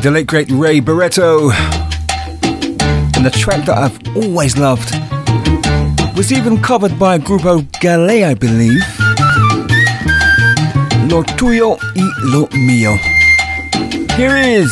the 0.01 0.09
late 0.09 0.25
great 0.25 0.49
Ray 0.49 0.79
Barretto. 0.81 1.51
And 3.15 3.23
the 3.23 3.29
track 3.29 3.65
that 3.65 3.77
I've 3.77 4.17
always 4.17 4.57
loved 4.57 4.95
was 6.17 6.31
even 6.31 6.59
covered 6.59 6.97
by 6.97 7.19
Grupo 7.19 7.61
Galé, 7.81 8.25
I 8.25 8.33
believe. 8.33 8.83
Lo 11.07 11.23
tuyo 11.37 11.77
y 11.95 12.09
lo 12.23 12.47
mío. 12.47 12.97
Here 14.15 14.37
is 14.37 14.71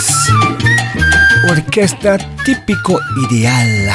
Orquesta 1.48 2.18
Típica 2.44 2.98
Ideal. 3.26 3.89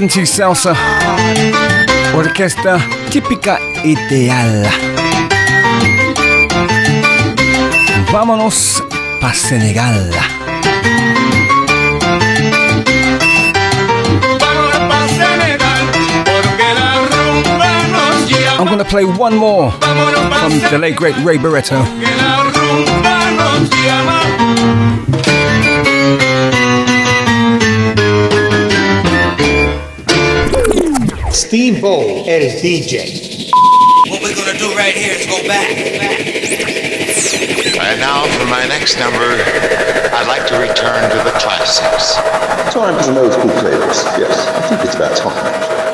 70 0.00 0.24
Salsa. 0.24 0.74
Orquesta 2.14 2.80
Típica 3.10 3.60
Ideal. 3.84 4.66
Vámonos 8.10 8.82
pa' 9.20 9.34
Senegal. 9.34 10.10
I'm 18.58 18.66
gonna 18.66 18.84
play 18.84 19.04
one 19.04 19.36
more 19.36 19.70
from 19.70 20.60
the 20.70 20.78
late 20.78 20.96
great 20.96 21.16
Ray 21.22 21.36
Barretto. 21.36 22.29
O, 32.40 32.42
el 32.42 32.48
DJ. 32.52 33.50
What 34.08 34.22
we're 34.22 34.34
gonna 34.34 34.56
do 34.56 34.74
right 34.74 34.94
here 34.94 35.12
is 35.12 35.26
go 35.26 35.46
back. 35.46 35.76
And 37.82 38.00
now 38.00 38.24
for 38.38 38.46
my 38.46 38.66
next 38.66 38.98
number, 38.98 39.18
I'd 39.18 40.26
like 40.26 40.46
to 40.46 40.58
return 40.58 41.10
to 41.10 41.16
the 41.18 41.32
classics. 41.38 42.14
Time 42.72 42.96
for 42.96 43.02
some 43.02 43.18
old 43.18 43.32
school 43.32 43.50
flavors. 43.50 44.04
Yes, 44.16 44.46
I 44.48 44.68
think 44.68 44.84
it's 44.84 44.94
about 44.94 45.16
time. 45.16 45.89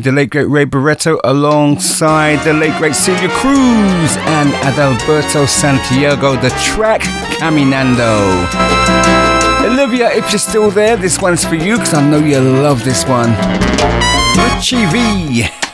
The 0.00 0.12
late 0.12 0.30
great 0.30 0.48
Ray 0.48 0.64
Barretto, 0.64 1.18
alongside 1.24 2.44
the 2.44 2.52
late 2.52 2.76
great 2.78 2.94
Celia 2.94 3.28
Cruz 3.30 4.16
and 4.16 4.50
Adalberto 4.62 5.46
Santiago, 5.46 6.36
the 6.36 6.50
track 6.62 7.00
Caminando. 7.40 8.46
Olivia, 9.64 10.10
if 10.12 10.30
you're 10.30 10.38
still 10.38 10.70
there, 10.70 10.96
this 10.96 11.20
one's 11.20 11.44
for 11.44 11.56
you 11.56 11.78
because 11.78 11.94
I 11.94 12.08
know 12.08 12.18
you 12.18 12.38
love 12.38 12.84
this 12.84 13.04
one. 13.06 13.30
Richie 14.54 14.86
V 14.86 15.67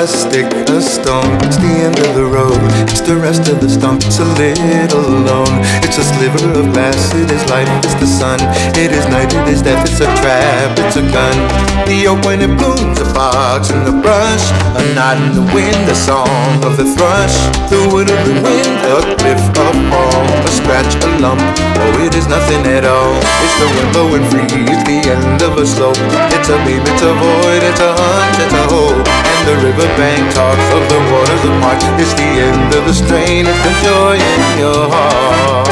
a 0.00 0.06
stick, 0.06 0.48
a 0.72 0.80
stone. 0.80 1.28
It's 1.44 1.60
the 1.60 1.84
end 1.84 1.98
of 2.00 2.14
the 2.16 2.24
road. 2.24 2.56
It's 2.88 3.04
the 3.04 3.16
rest 3.16 3.52
of 3.52 3.60
the 3.60 3.68
stump. 3.68 4.00
It's 4.00 4.18
a 4.18 4.24
little 4.24 5.04
alone. 5.04 5.60
It's 5.84 5.98
a 5.98 6.04
sliver 6.04 6.40
of 6.56 6.72
glass. 6.72 7.12
It 7.12 7.28
is 7.28 7.44
light. 7.52 7.68
It's 7.84 7.92
the 8.00 8.08
sun. 8.08 8.40
It 8.80 8.96
is 8.96 9.04
night. 9.12 9.28
It 9.28 9.48
is 9.52 9.60
death. 9.60 9.84
It's 9.84 10.00
a 10.00 10.08
trap. 10.24 10.72
It's 10.80 10.96
a 10.96 11.04
gun. 11.04 11.36
The 11.84 12.08
oak 12.08 12.24
when 12.24 12.40
it 12.40 12.48
blooms. 12.56 12.96
A 12.96 13.04
fox 13.12 13.68
in 13.68 13.84
the 13.84 13.92
brush. 13.92 14.44
A 14.80 14.82
knot 14.96 15.20
in 15.20 15.36
the 15.36 15.44
wind. 15.52 15.84
A 15.84 15.94
song 15.94 16.48
of 16.64 16.80
the 16.80 16.88
thrush. 16.96 17.36
The 17.68 17.84
wood 17.92 18.08
of 18.08 18.20
the 18.24 18.40
wind. 18.40 18.72
A 18.88 19.04
cliff, 19.20 19.42
a 19.52 19.66
fall. 19.92 20.24
A 20.48 20.50
scratch, 20.56 20.96
a 21.04 21.08
lump. 21.20 21.44
Oh, 21.76 22.04
it 22.08 22.16
is 22.16 22.24
nothing 22.24 22.64
at 22.72 22.88
all. 22.88 23.20
It's 23.44 23.56
the 23.60 23.68
wind 23.68 23.90
blowing 23.92 24.24
free. 24.32 24.64
It's 24.64 24.84
the 24.88 25.12
end 25.12 25.44
of 25.44 25.60
a 25.60 25.66
slope. 25.68 26.00
It's 26.32 26.48
a 26.48 26.56
beam. 26.64 26.80
It's 26.88 27.04
a 27.04 27.12
void. 27.12 27.62
It's 27.68 27.84
a 27.84 27.92
hunch. 27.92 28.36
It's 28.40 28.56
a 28.56 28.64
hole. 28.72 28.96
And 28.96 29.40
the 29.44 29.56
riverbank 29.90 30.34
talks 30.34 30.68
of 30.74 30.82
the 30.88 31.00
waters 31.12 31.42
of 31.44 31.54
March. 31.60 31.82
It's 31.98 32.14
the 32.14 32.22
end 32.22 32.74
of 32.74 32.84
the 32.86 32.94
strain. 32.94 33.46
It's 33.46 33.62
the 33.64 33.74
joy 33.82 34.16
in 34.16 34.42
your 34.58 34.88
heart. 34.90 35.68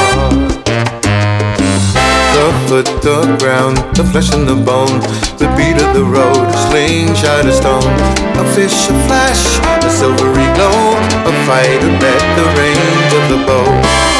The 2.35 2.45
foot, 2.67 2.89
the 3.01 3.37
ground, 3.39 3.77
the 3.95 4.03
flesh 4.03 4.33
and 4.33 4.47
the 4.47 4.55
bone, 4.55 4.99
the 5.37 5.49
beat 5.57 5.75
of 5.81 5.93
the 5.93 6.03
road, 6.03 6.47
a 6.47 6.59
slingshot, 6.69 7.45
of 7.45 7.53
stone, 7.53 7.95
a 8.39 8.45
fish, 8.55 8.87
a 8.87 8.95
flash, 9.07 9.59
a 9.83 9.89
silvery 9.89 10.47
glow, 10.55 10.95
a 11.27 11.33
fight, 11.45 11.81
a 11.83 11.91
bet, 11.99 12.21
the 12.39 12.47
range 12.55 13.11
of 13.19 13.25
the 13.27 13.39
bow, 13.45 13.67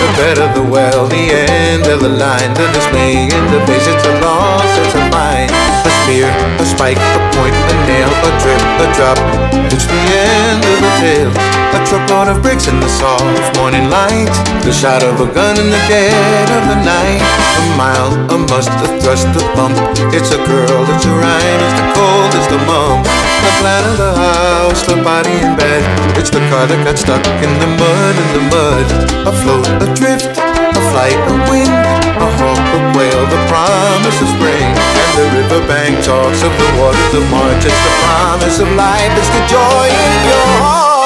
the 0.02 0.10
bed 0.20 0.38
of 0.38 0.54
the 0.54 0.64
well, 0.70 1.08
the 1.08 1.32
end 1.32 1.88
of 1.88 2.02
the 2.02 2.10
line, 2.10 2.54
the 2.56 2.68
dismay 2.74 3.24
in 3.24 3.44
the 3.54 3.62
face, 3.66 3.88
it's 3.88 4.06
a 4.06 4.14
loss, 4.20 4.72
it's 4.84 4.96
a 4.96 5.04
fine, 5.12 5.99
a 6.10 6.66
spike, 6.66 6.98
a 6.98 7.22
point, 7.38 7.54
a 7.54 7.76
nail, 7.86 8.10
a 8.10 8.32
drip, 8.42 8.58
a 8.82 8.86
drop, 8.98 9.20
it's 9.70 9.86
the 9.86 10.02
end 10.10 10.58
of 10.66 10.78
the 10.82 10.92
tale, 10.98 11.30
a 11.30 11.80
truckload 11.86 12.34
of 12.34 12.42
bricks 12.42 12.66
in 12.66 12.80
the 12.82 12.90
soft 12.90 13.54
morning 13.58 13.94
light, 13.94 14.26
the 14.66 14.74
shot 14.74 15.04
of 15.04 15.22
a 15.22 15.30
gun 15.30 15.54
in 15.62 15.70
the 15.70 15.82
dead 15.86 16.50
of 16.50 16.66
the 16.66 16.82
night, 16.82 17.22
a 17.22 17.78
mile, 17.78 18.10
a 18.34 18.38
must, 18.50 18.74
a 18.82 18.90
thrust, 19.06 19.30
a 19.38 19.44
bump. 19.54 19.78
It's 20.10 20.34
a 20.34 20.42
girl, 20.50 20.82
it's 20.90 21.06
a 21.06 21.14
rhyme, 21.14 21.62
it's 21.62 21.78
the 21.78 21.86
cold, 21.94 22.32
it's 22.34 22.50
the 22.50 22.58
mum. 22.66 23.06
The 23.46 23.54
plan 23.62 23.84
of 23.86 23.98
the 24.02 24.12
house, 24.18 24.82
the 24.90 24.98
body 25.06 25.38
in 25.46 25.54
bed. 25.56 25.86
It's 26.18 26.34
the 26.34 26.42
car 26.50 26.66
that 26.66 26.82
got 26.90 26.98
stuck 26.98 27.22
in 27.22 27.54
the 27.62 27.70
mud, 27.78 28.16
in 28.18 28.30
the 28.34 28.44
mud. 28.50 28.88
A 29.30 29.88
drift, 29.94 30.26
a 30.26 30.82
flight, 30.90 31.14
a 31.30 31.36
wind, 31.54 31.70
a 31.70 32.28
hawk, 32.42 32.49
whale, 33.00 33.26
the 33.32 33.42
promise 33.48 34.20
of 34.22 34.28
spring. 34.28 34.68
And 34.76 35.12
the 35.16 35.28
riverbank 35.40 36.04
talks 36.04 36.44
of 36.44 36.52
the 36.52 36.70
waters 36.78 37.14
of 37.16 37.24
March. 37.32 37.64
It's 37.64 37.84
the 37.88 37.96
promise 38.04 38.60
of 38.60 38.70
life, 38.76 39.14
it's 39.16 39.32
the 39.32 39.44
joy 39.48 39.86
in 39.88 40.14
your 40.28 40.48
heart. 40.60 40.99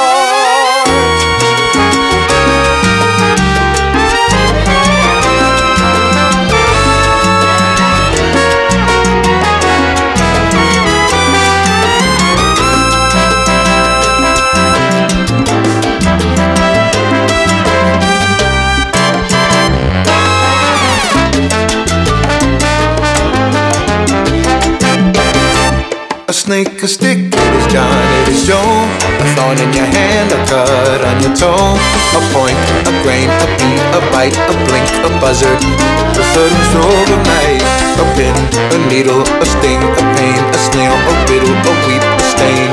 A 26.34 26.36
snake, 26.36 26.82
a 26.82 26.90
stick, 26.90 27.30
it 27.30 27.54
is 27.62 27.68
John, 27.70 27.94
it 28.26 28.34
is 28.34 28.42
Joe. 28.50 28.58
A 28.58 29.26
thorn 29.38 29.54
in 29.62 29.70
your 29.70 29.86
hand, 29.86 30.34
a 30.34 30.42
cut 30.50 31.06
on 31.06 31.22
your 31.22 31.30
toe. 31.38 31.78
A 32.18 32.22
point, 32.34 32.58
a 32.90 32.94
grain, 33.06 33.30
a 33.30 33.48
beat, 33.62 33.84
a 33.94 34.02
bite, 34.10 34.34
a 34.50 34.56
blink, 34.66 34.90
a 35.06 35.14
buzzard. 35.22 35.62
A 35.62 36.24
sudden 36.34 36.62
stroke 36.74 37.10
of 37.14 37.22
night. 37.22 37.62
A 38.02 38.06
pin, 38.18 38.34
a 38.74 38.78
needle, 38.90 39.22
a 39.22 39.46
sting, 39.46 39.78
a 39.78 40.04
pain, 40.18 40.42
a 40.42 40.60
snail, 40.74 40.98
a 40.98 41.14
riddle, 41.30 41.54
a 41.54 41.74
weep, 41.86 42.02
a 42.02 42.26
stain. 42.26 42.70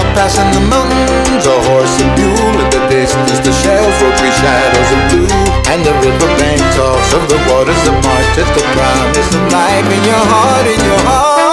A 0.00 0.04
pass 0.16 0.40
in 0.40 0.48
the 0.56 0.64
mountains, 0.72 1.44
a 1.44 1.56
horse 1.68 2.00
and 2.00 2.16
mule. 2.16 2.64
In 2.64 2.68
the 2.72 2.80
distance, 2.88 3.44
the 3.44 3.52
shells 3.60 3.92
for 4.00 4.08
three 4.16 4.32
shadows 4.40 4.88
of 4.96 5.00
blue. 5.12 5.28
And 5.68 5.84
the 5.84 5.92
riverbank 6.00 6.64
talks 6.72 7.12
of 7.12 7.28
the 7.28 7.36
waters 7.44 7.82
of 7.84 7.96
March. 8.00 8.32
It's 8.40 8.48
the 8.56 8.64
promise 8.72 9.36
of 9.36 9.44
life 9.52 9.84
in 9.92 10.00
your 10.00 10.24
heart, 10.32 10.64
in 10.64 10.80
your 10.80 11.02
heart. 11.04 11.47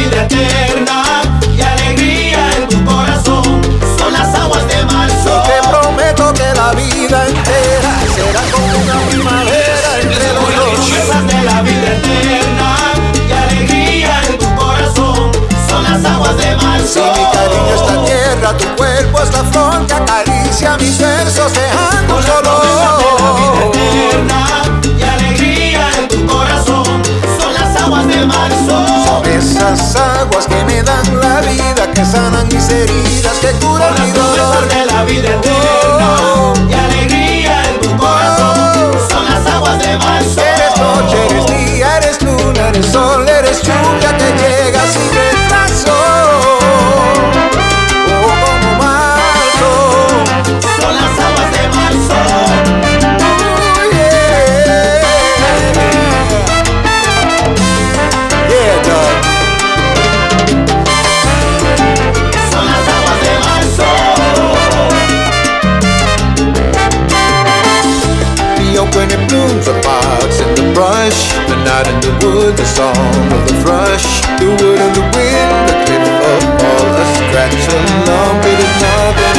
Vida 0.00 0.22
eterna 0.22 1.22
y 1.52 1.60
alegría 1.60 2.50
en 2.56 2.68
tu 2.68 2.84
corazón. 2.84 3.60
Son 3.98 4.12
las 4.12 4.34
aguas 4.34 4.66
de 4.68 4.84
marzo. 4.84 5.42
Te 5.42 5.68
prometo 5.68 6.32
que 6.32 6.48
la 6.54 6.72
vida 6.72 7.26
entera 7.26 7.92
será 8.14 8.40
como 8.52 8.66
una 8.78 8.98
primavera 9.10 9.90
entre 10.00 10.32
los 10.32 10.48
las 10.48 10.74
promesas 10.74 11.26
de 11.26 11.42
la 11.42 11.62
vida 11.62 11.88
eterna 11.98 12.76
y 13.28 13.32
alegría 13.32 14.22
en 14.28 14.38
tu 14.38 14.54
corazón. 14.54 15.32
Son 15.68 15.82
las 15.82 16.04
aguas 16.04 16.36
de 16.36 16.56
marzo. 16.56 16.92
Si 16.94 17.20
mi 17.20 17.26
cariño 17.36 17.74
es 17.74 17.94
la 17.94 18.04
tierra, 18.04 18.56
tu 18.56 18.66
cuerpo 18.76 19.22
es 19.22 19.32
la 19.32 19.44
flor 19.44 19.86
que 19.86 19.94
acaricia 19.94 20.76
mis 20.78 20.98
versos 20.98 21.52
dejando 21.52 22.16
un 22.16 22.22
de 22.22 22.30
la 22.30 23.36
vida 23.36 23.64
eterna 23.66 24.89
de 28.20 28.26
marzo. 28.26 28.86
Son 29.06 29.26
esas 29.26 29.96
aguas 29.96 30.46
que 30.46 30.64
me 30.64 30.82
dan 30.82 31.20
la 31.20 31.40
vida, 31.40 31.90
que 31.94 32.04
sanan 32.04 32.46
mis 32.48 32.68
heridas, 32.68 33.38
que 33.40 33.50
curan 33.64 33.94
mi 34.02 34.10
dolor. 34.10 34.68
de 34.68 34.86
la 34.86 35.04
vida 35.04 35.28
eterna 35.28 36.52
y 36.68 36.74
alegría 36.74 37.62
en 37.70 37.80
tu 37.80 37.96
corazón. 37.96 38.92
Son 39.10 39.24
las 39.24 39.46
aguas 39.54 39.78
de 39.78 39.96
marzo. 39.98 40.40
Eres 40.40 40.76
noche, 40.78 41.16
eres 41.30 41.46
día, 41.46 41.96
eres 41.98 42.22
luna, 42.22 42.68
eres 42.68 42.86
sol, 42.86 43.28
eres 43.28 43.60
the 71.84 71.90
in 71.90 72.00
the 72.00 72.26
wood, 72.26 72.56
the 72.56 72.64
song 72.64 73.32
of 73.32 73.48
the 73.48 73.54
thrush, 73.62 74.20
the 74.38 74.46
wood 74.46 74.80
of 74.80 74.92
the 74.94 75.04
wind, 75.16 75.68
the 75.68 75.76
cliff 75.86 76.08
of 76.32 76.42
all, 76.68 76.94
a 76.94 77.06
scratch, 77.16 77.68
a 77.68 77.78
lump, 78.06 78.44
it 78.44 78.58
is 78.58 78.82
nothing 78.82 79.29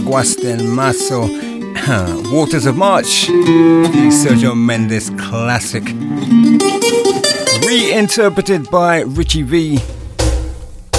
Aguas 0.00 0.36
Mazo, 0.36 1.28
Waters 2.32 2.64
of 2.64 2.76
March, 2.76 3.26
the 3.26 4.08
Sergio 4.10 4.56
Mendes 4.56 5.10
classic, 5.10 5.84
reinterpreted 7.66 8.70
by 8.70 9.02
Richie 9.02 9.42
V. 9.42 9.78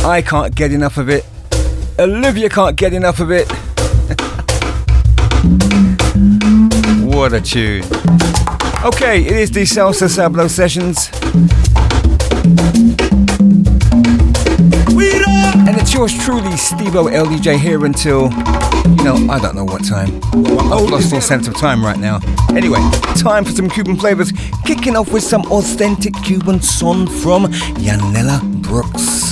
I 0.05 0.21
can't 0.21 0.53
get 0.53 0.71
enough 0.71 0.97
of 0.97 1.09
it. 1.09 1.25
Olivia 1.97 2.47
can't 2.47 2.77
get 2.77 2.93
enough 2.93 3.19
of 3.19 3.31
it. 3.31 3.51
what 7.03 7.33
a 7.33 7.41
tune. 7.41 7.83
Okay, 8.85 9.25
it 9.25 9.35
is 9.35 9.49
the 9.49 9.61
Salsa 9.61 10.07
Sabro 10.07 10.47
sessions. 10.47 11.09
And 15.67 15.77
it's 15.79 15.93
yours 15.93 16.13
truly, 16.23 16.51
Stevo 16.51 17.11
el 17.11 17.25
DJ, 17.25 17.57
here 17.57 17.85
until 17.85 18.29
you 18.85 19.03
know, 19.03 19.31
I 19.31 19.39
don't 19.39 19.55
know 19.55 19.63
what 19.63 19.83
time. 19.85 20.15
I've 20.33 20.89
lost 20.89 21.13
all 21.13 21.21
sense 21.21 21.47
of 21.47 21.55
time 21.55 21.83
right 21.83 21.99
now. 21.99 22.19
Anyway, 22.49 22.79
time 23.15 23.45
for 23.45 23.51
some 23.51 23.69
Cuban 23.69 23.95
flavors. 23.95 24.31
Kicking 24.65 24.95
off 24.95 25.11
with 25.11 25.23
some 25.23 25.41
authentic 25.51 26.13
Cuban 26.23 26.61
son 26.61 27.07
from 27.07 27.45
Yanela 27.77 28.41
Brooks. 28.61 29.31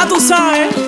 Pra 0.00 0.08
tu 0.08 0.18
hein? 0.54 0.79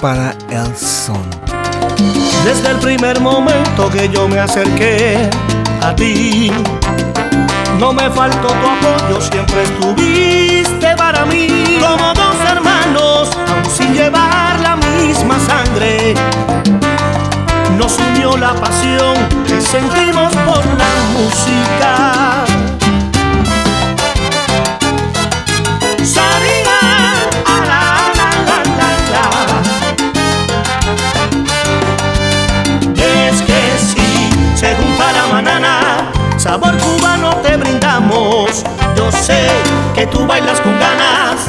para 0.00 0.32
el 0.48 0.76
son. 0.76 1.28
Desde 2.44 2.70
el 2.70 2.76
primer 2.76 3.18
momento 3.18 3.90
que 3.90 4.08
yo 4.08 4.28
me 4.28 4.38
acerqué 4.38 5.28
a 5.82 5.92
ti, 5.92 6.52
no 7.80 7.92
me 7.92 8.08
faltó 8.10 8.46
tu 8.46 8.52
apoyo, 8.52 9.20
siempre 9.20 9.64
estuviste 9.64 10.94
para 10.96 11.26
mí 11.26 11.80
como 11.80 12.14
dos 12.14 12.36
hermanos, 12.48 13.28
aun 13.48 13.68
sin 13.68 13.92
llevar 13.92 14.60
la 14.60 14.76
misma 14.76 15.36
sangre. 15.40 16.14
Nos 17.76 17.98
unió 17.98 18.36
la 18.36 18.54
pasión 18.54 19.16
que 19.48 19.60
sentimos 19.60 20.32
por 20.46 20.64
la 20.78 20.94
música. 21.12 22.49
que 40.00 40.06
tú 40.06 40.26
bailas 40.26 40.58
con 40.62 40.72
ganas 40.78 41.44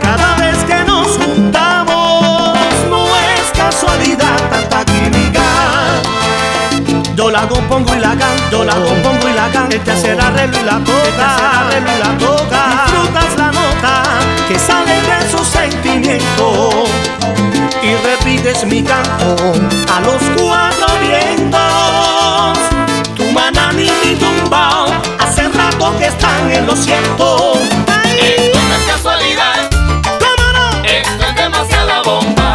cada 0.00 0.36
vez 0.36 0.56
que 0.62 0.78
nos 0.84 1.08
juntamos. 1.18 2.56
No 2.88 3.04
es 3.04 3.44
casualidad 3.52 4.38
tanta 4.48 4.84
química. 4.84 5.42
Yo 7.16 7.32
la 7.32 7.48
compongo 7.48 7.96
y 7.96 7.98
la 7.98 8.10
canto, 8.10 8.44
yo 8.52 8.64
la 8.64 8.74
compongo 8.74 9.28
y 9.28 9.32
la 9.32 9.48
canto. 9.50 9.70
Te 9.70 9.76
este 9.78 9.90
hace 9.90 10.12
el 10.12 10.20
arreglo 10.20 10.60
y 10.60 10.62
la 10.62 10.78
toca, 10.84 11.02
este 11.02 11.16
te 11.16 11.22
hace 11.24 11.42
el 11.42 11.56
arreglo 11.62 11.90
y 11.90 11.98
la 11.98 12.18
toca. 12.18 12.60
Disfrutas 12.70 13.38
la 13.38 13.50
nota 13.50 14.02
que 14.46 14.56
sale 14.56 14.94
de 15.10 15.30
su 15.32 15.44
sentimiento 15.44 16.84
y 17.82 17.94
repites 18.06 18.64
mi 18.66 18.84
canto 18.84 19.34
a 19.92 20.00
los 20.02 20.22
cuatro 20.40 20.86
vientos. 21.00 22.58
Tu 23.16 23.24
manani 23.32 23.88
y 23.88 24.06
mi 24.06 24.14
tumbao 24.14 24.92
hace 25.18 25.48
rato 25.48 25.92
que 25.98 26.06
están 26.06 26.52
en 26.52 26.66
los 26.66 26.78
cientos. 26.78 27.75
bomba. 32.06 32.45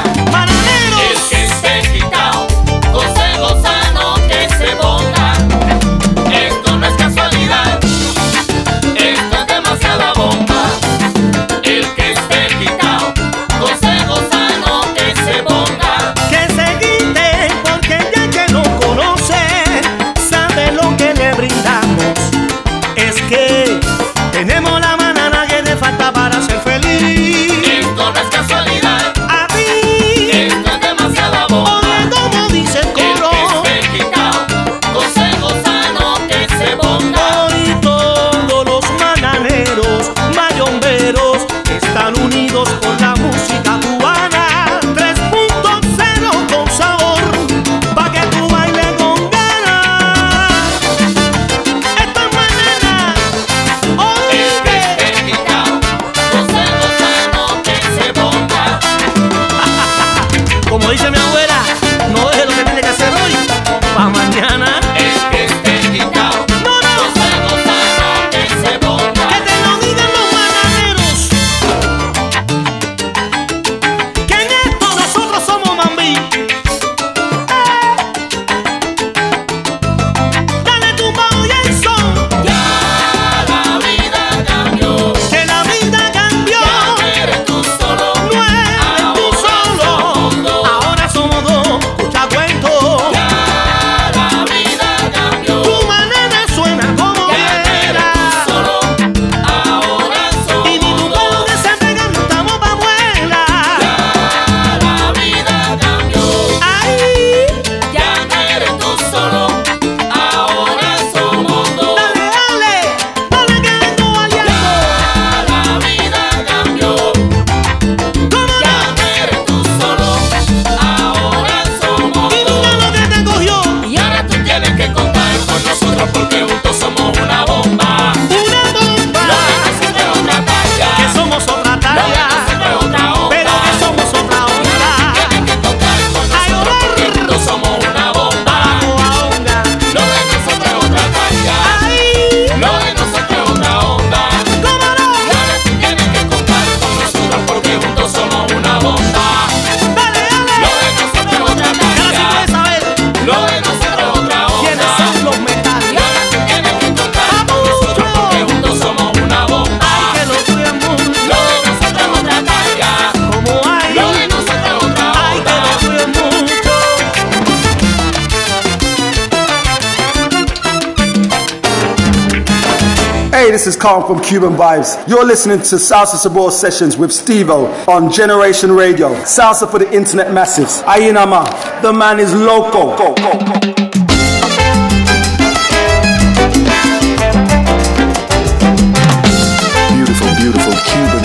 come 173.81 174.05
from 174.05 174.21
Cuban 174.21 174.53
Vibes. 174.53 174.95
You're 175.07 175.25
listening 175.25 175.57
to 175.57 175.77
Salsa 175.77 176.15
Sabro 176.15 176.51
Sessions 176.51 176.97
with 176.97 177.09
Stevo 177.09 177.87
on 177.87 178.11
Generation 178.11 178.71
Radio. 178.71 179.09
Salsa 179.23 179.69
for 179.69 179.79
the 179.79 179.91
internet 179.91 180.31
masses. 180.31 180.83
Ayinama, 180.83 181.81
the 181.81 181.91
man 181.91 182.19
is 182.19 182.31
loco. 182.31 182.95
Go, 182.95 183.15
go, 183.15 183.39
go. 183.39 183.59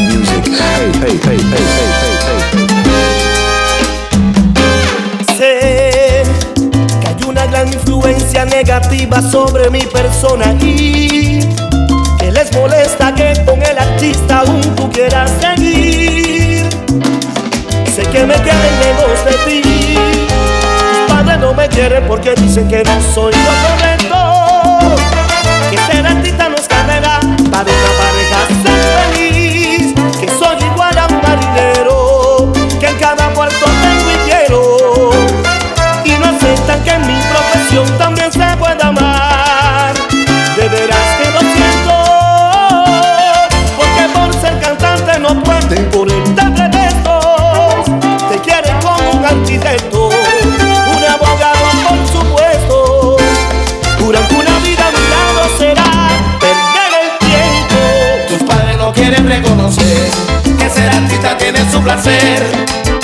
music. 0.08 0.44
hey, 0.46 0.92
hey, 1.02 1.16
hey, 1.26 1.36
hey, 1.36 1.86
hey. 2.24 2.40
Sé 5.36 6.22
que 7.00 7.06
hay 7.06 7.22
una 7.28 7.44
gran 7.46 7.68
influencia 7.70 8.46
negativa 8.46 9.20
sobre 9.20 9.68
mi 9.68 9.82
persona 9.82 10.54
y 10.62 11.15
molesta 12.56 13.14
que 13.14 13.34
con 13.44 13.62
el 13.62 13.78
artista 13.78 14.38
aún 14.40 14.60
tú 14.74 14.90
quieras 14.90 15.30
seguir. 15.40 16.66
Sé 17.94 18.02
que 18.02 18.24
me 18.24 18.34
tienen 18.34 18.74
lejos 18.80 19.24
de 19.24 19.32
ti. 19.44 19.62
Mis 19.68 21.08
padres 21.08 21.38
no 21.38 21.54
me 21.54 21.68
quieren 21.68 22.04
porque 22.06 22.34
dicen 22.34 22.68
que 22.68 22.82
no 22.82 23.00
soy 23.14 23.32
lo 23.32 23.52
correcto. 23.68 24.96
Que 25.70 25.78
ser 25.92 26.06
artista 26.06 26.48
nos 26.48 26.66
carrera 26.66 27.20
para 27.50 27.70
una 27.78 27.92
pareja 28.00 28.38
ser 28.62 28.80
feliz. 28.96 29.94
Que 30.20 30.28
soy 30.28 30.56
igual 30.72 30.98
a 30.98 31.06
un 31.06 31.22
marinero. 31.22 31.75
placer. 61.86 62.95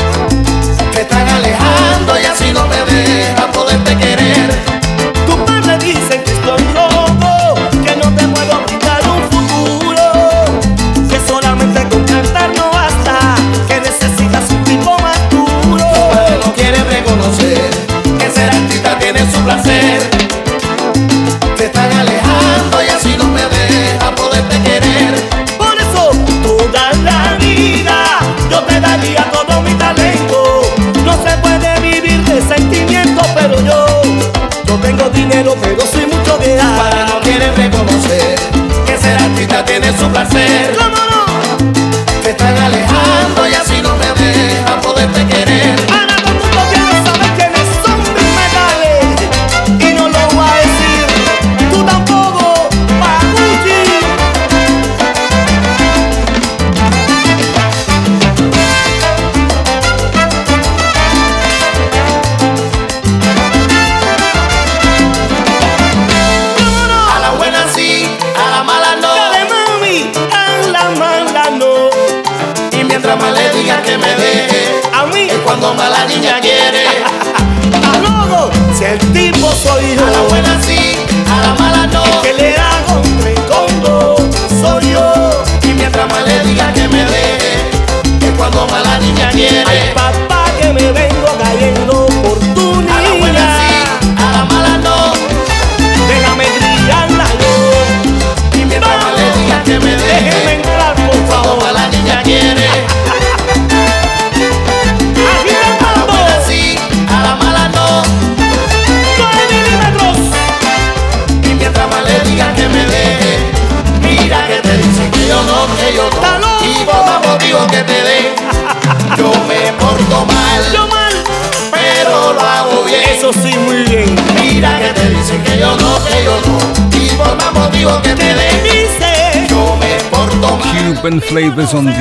urban 131.05 131.21
flavors 131.21 131.75
on 131.75 131.85
the 131.85 131.93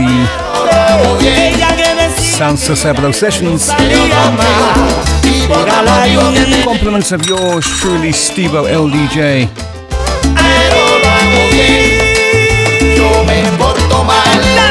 Salsa 2.37 2.75
Sabro 2.75 3.11
sessions. 3.11 3.67
Compliments 6.63 7.11
of 7.11 7.25
yours 7.25 7.65
truly, 7.79 8.13
Stevo 8.13 8.67
el 8.67 8.91
DJ. 8.91 9.49
Pero 10.35 10.99
la 14.55 14.70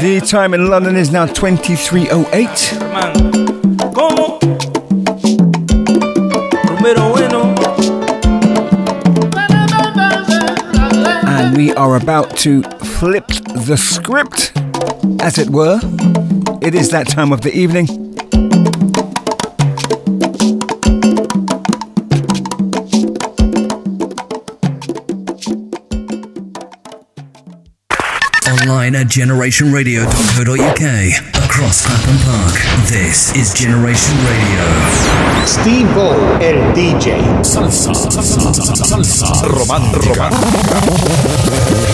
The 0.00 0.20
time 0.26 0.54
in 0.54 0.68
London 0.68 0.96
is 0.96 1.12
now 1.12 1.26
2308. 1.26 2.48
¿Cómo? 3.92 4.38
Rumbero 6.66 7.10
bueno. 7.10 7.54
And 11.26 11.56
we 11.56 11.72
are 11.74 11.96
about 11.96 12.36
to 12.38 12.62
flip 12.98 13.28
the 13.28 13.76
script, 13.76 14.52
as 15.20 15.38
it 15.38 15.50
were. 15.50 15.78
It 16.60 16.74
is 16.74 16.90
that 16.90 17.08
time 17.08 17.32
of 17.32 17.42
the 17.42 17.52
evening. 17.56 18.05
Online 28.86 29.00
at 29.00 29.06
generationradio.co.uk. 29.08 30.82
Across 31.44 31.86
Clapham 31.86 32.18
Park. 32.22 32.54
This 32.88 33.34
is 33.34 33.52
Generation 33.52 34.16
Radio. 34.24 34.64
Steve 35.44 35.88
O, 35.96 36.14
el 36.40 36.72
DJ. 36.72 37.18
Salsa, 37.42 37.92
salsa, 37.94 38.22
salsa, 38.22 38.76
salsa 38.84 39.42
romántica. 39.48 40.30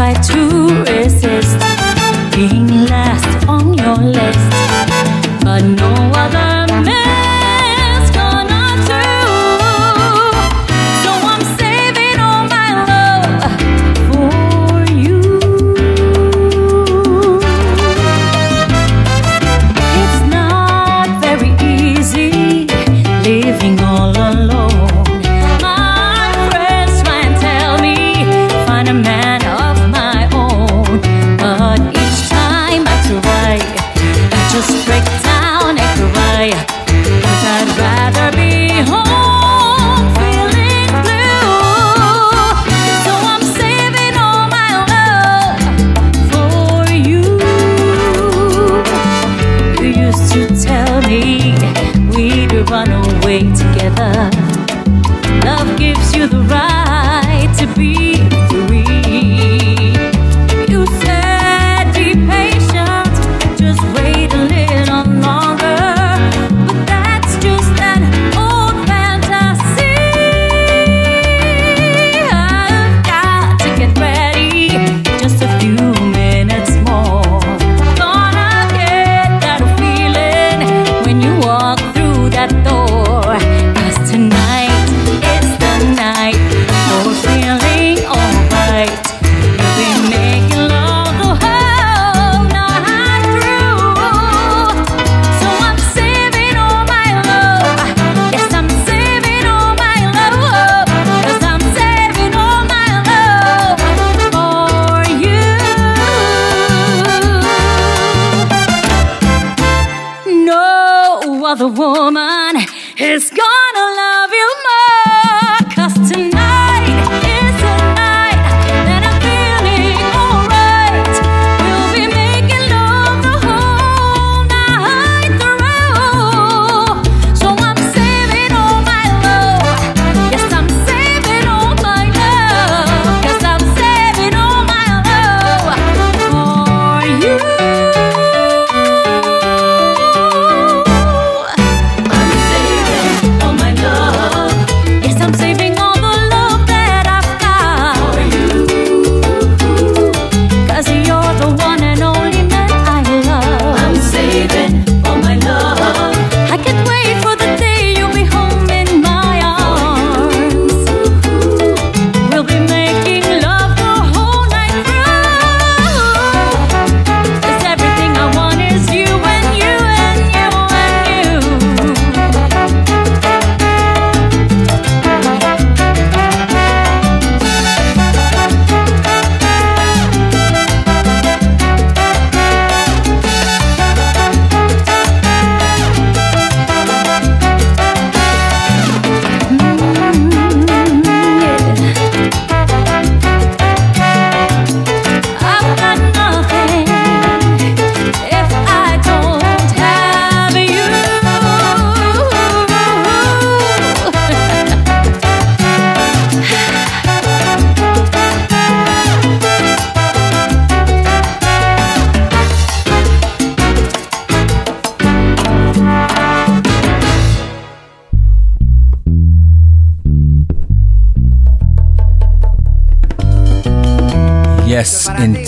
try 0.00 0.14
to 0.14 0.49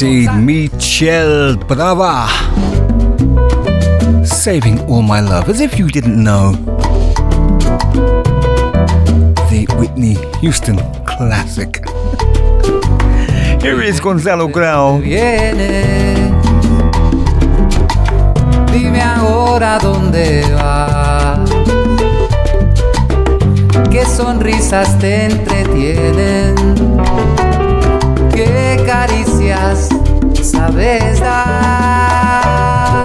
indeed, 0.02 0.30
Michelle 0.34 1.56
Brava. 1.56 2.26
Saving 4.24 4.80
All 4.90 5.02
My 5.02 5.20
Love, 5.20 5.48
as 5.48 5.60
if 5.60 5.78
you 5.78 5.88
didn't 5.88 6.22
know. 6.22 6.52
The 9.50 9.66
Whitney 9.78 10.16
Houston 10.40 10.78
classic. 11.04 11.84
Here 13.62 13.80
is 13.80 14.00
Gonzalo 14.00 14.48
Grau. 14.48 15.00
Dime 18.72 19.02
ahora 19.02 19.78
dónde 19.78 20.42
vas. 20.54 21.48
Qué 23.90 24.04
sonrisas 24.06 24.98
te 24.98 25.26
entretienen, 25.26 26.91
caricias 28.92 29.88
sabes 30.42 31.18
dar. 31.20 33.04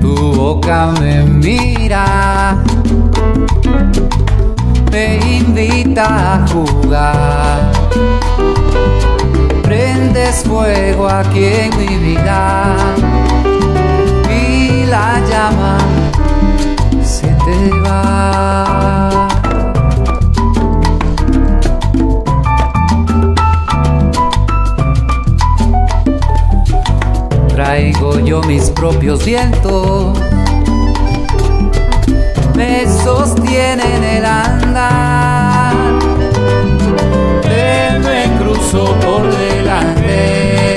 Tu 0.00 0.14
boca 0.32 0.92
me 0.98 1.24
mira, 1.24 2.56
me 4.90 5.18
invita 5.40 6.06
a 6.34 6.46
jugar. 6.48 7.72
Prendes 9.62 10.42
fuego 10.44 11.06
aquí 11.06 11.44
en 11.44 11.70
mi 11.76 11.96
vida 12.06 12.76
y 14.30 14.86
la 14.86 15.20
llama 15.28 15.85
Traigo 27.48 28.20
yo 28.20 28.40
mis 28.42 28.70
propios 28.70 29.24
vientos, 29.24 30.16
me 32.54 32.86
sostienen 32.86 34.04
el 34.04 34.24
andar, 34.24 35.74
me 38.00 38.38
cruzo 38.38 38.84
por 39.00 39.22
delante. 39.36 40.75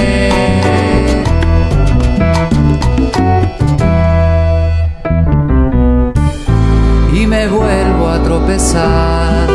Tropezar. 8.30 9.48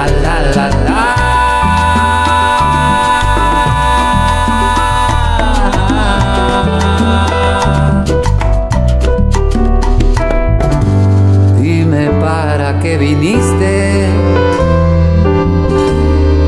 A 0.00 0.02
la 0.22 0.36
la 0.54 0.66
la. 0.86 1.04
Dime 11.60 12.04
para 12.20 12.80
qué 12.80 12.98
viniste. 12.98 14.08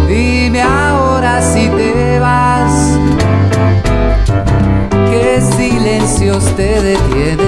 Dime 0.09 0.63
ahora 0.63 1.41
si 1.41 1.69
te 1.69 2.19
vas. 2.19 2.75
¿Qué 5.11 5.41
silencios 5.57 6.45
te 6.57 6.83
detienen? 6.83 7.44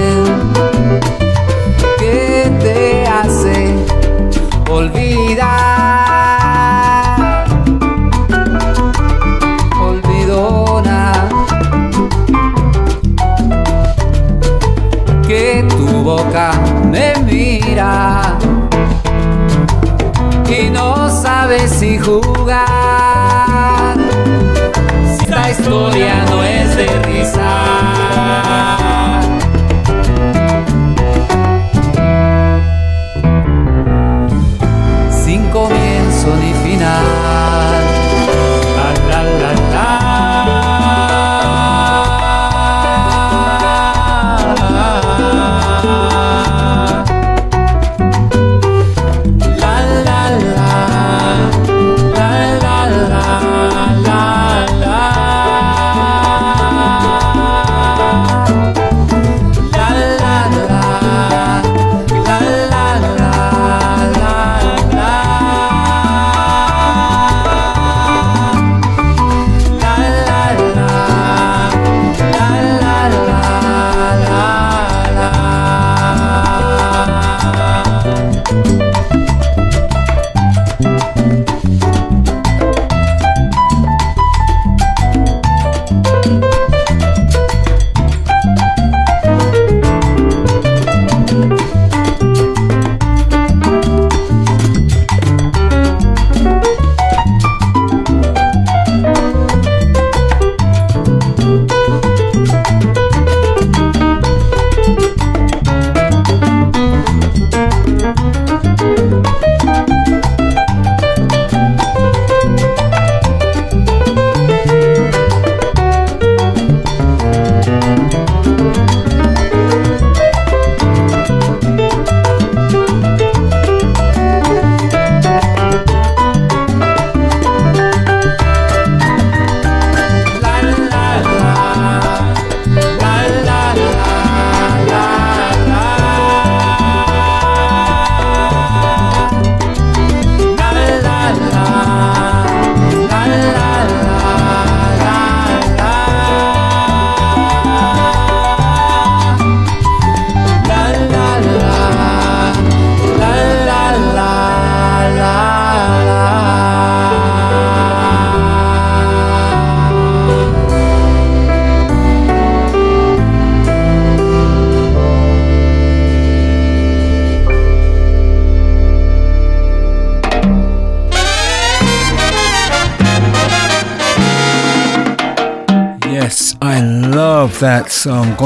Si 21.87 21.97
jugar. 21.99 22.65
Si 25.05 25.23
esta 25.23 25.49
historia 25.51 26.25
no 26.29 26.43
es 26.43 26.75
de 26.75 26.87
risa. 27.03 28.66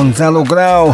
Gonzalo 0.02 0.44
Grau. 0.44 0.94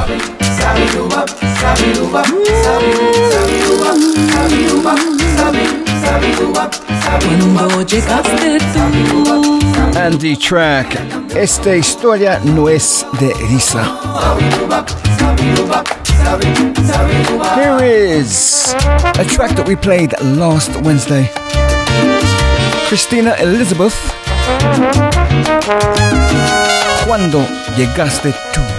And 9.95 10.19
the 10.19 10.35
track 10.35 10.97
Esta 11.33 11.75
historia 11.75 12.41
no 12.43 12.67
es 12.67 13.05
de 13.17 13.33
risa. 13.47 13.81
Here 17.55 17.81
is 17.81 18.73
a 18.75 19.23
track 19.23 19.55
that 19.55 19.65
we 19.65 19.77
played 19.77 20.13
last 20.21 20.75
Wednesday. 20.81 21.31
Christina 22.89 23.35
Elizabeth. 23.39 23.95
Cuando 27.05 27.39
llegaste 27.77 28.33
tú. 28.53 28.76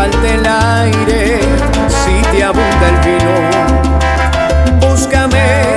falte 0.00 0.34
el 0.34 0.46
aire, 0.46 1.40
si 1.88 2.22
te 2.30 2.42
abunda 2.42 2.86
el 2.88 2.96
vino, 3.06 3.34
búscame 4.80 5.76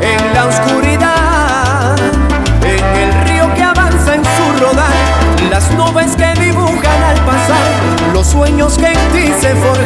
en 0.00 0.22
la 0.32 0.46
oscuridad, 0.46 1.96
en 2.62 2.84
el 3.02 3.12
río 3.26 3.52
que 3.56 3.64
avanza 3.64 4.14
en 4.14 4.22
su 4.24 4.64
rodar, 4.64 4.94
las 5.50 5.68
nubes 5.72 6.14
que 6.14 6.40
dibujan 6.40 7.02
al 7.02 7.18
pasar, 7.24 8.12
los 8.12 8.28
sueños 8.28 8.78
que 8.78 8.92
en 8.92 9.12
ti 9.12 9.32
se 9.40 9.56
forjan. 9.56 9.85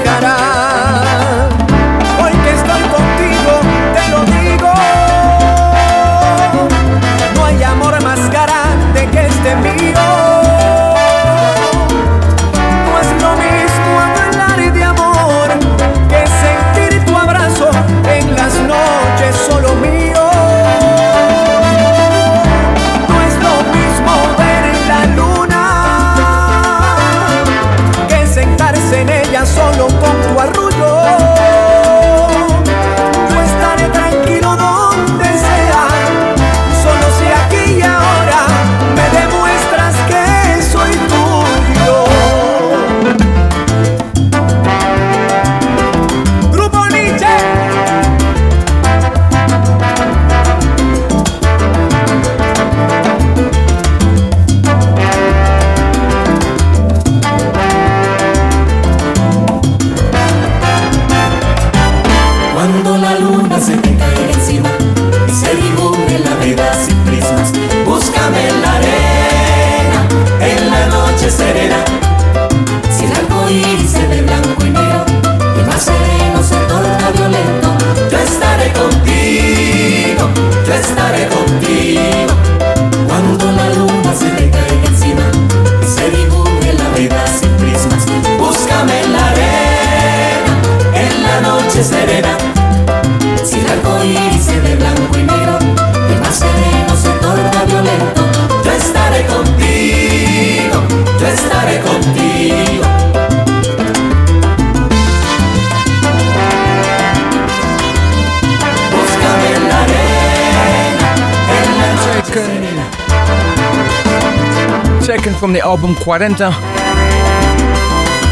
from 115.41 115.55
the 115.55 115.61
album 115.63 115.95
40. 115.95 116.35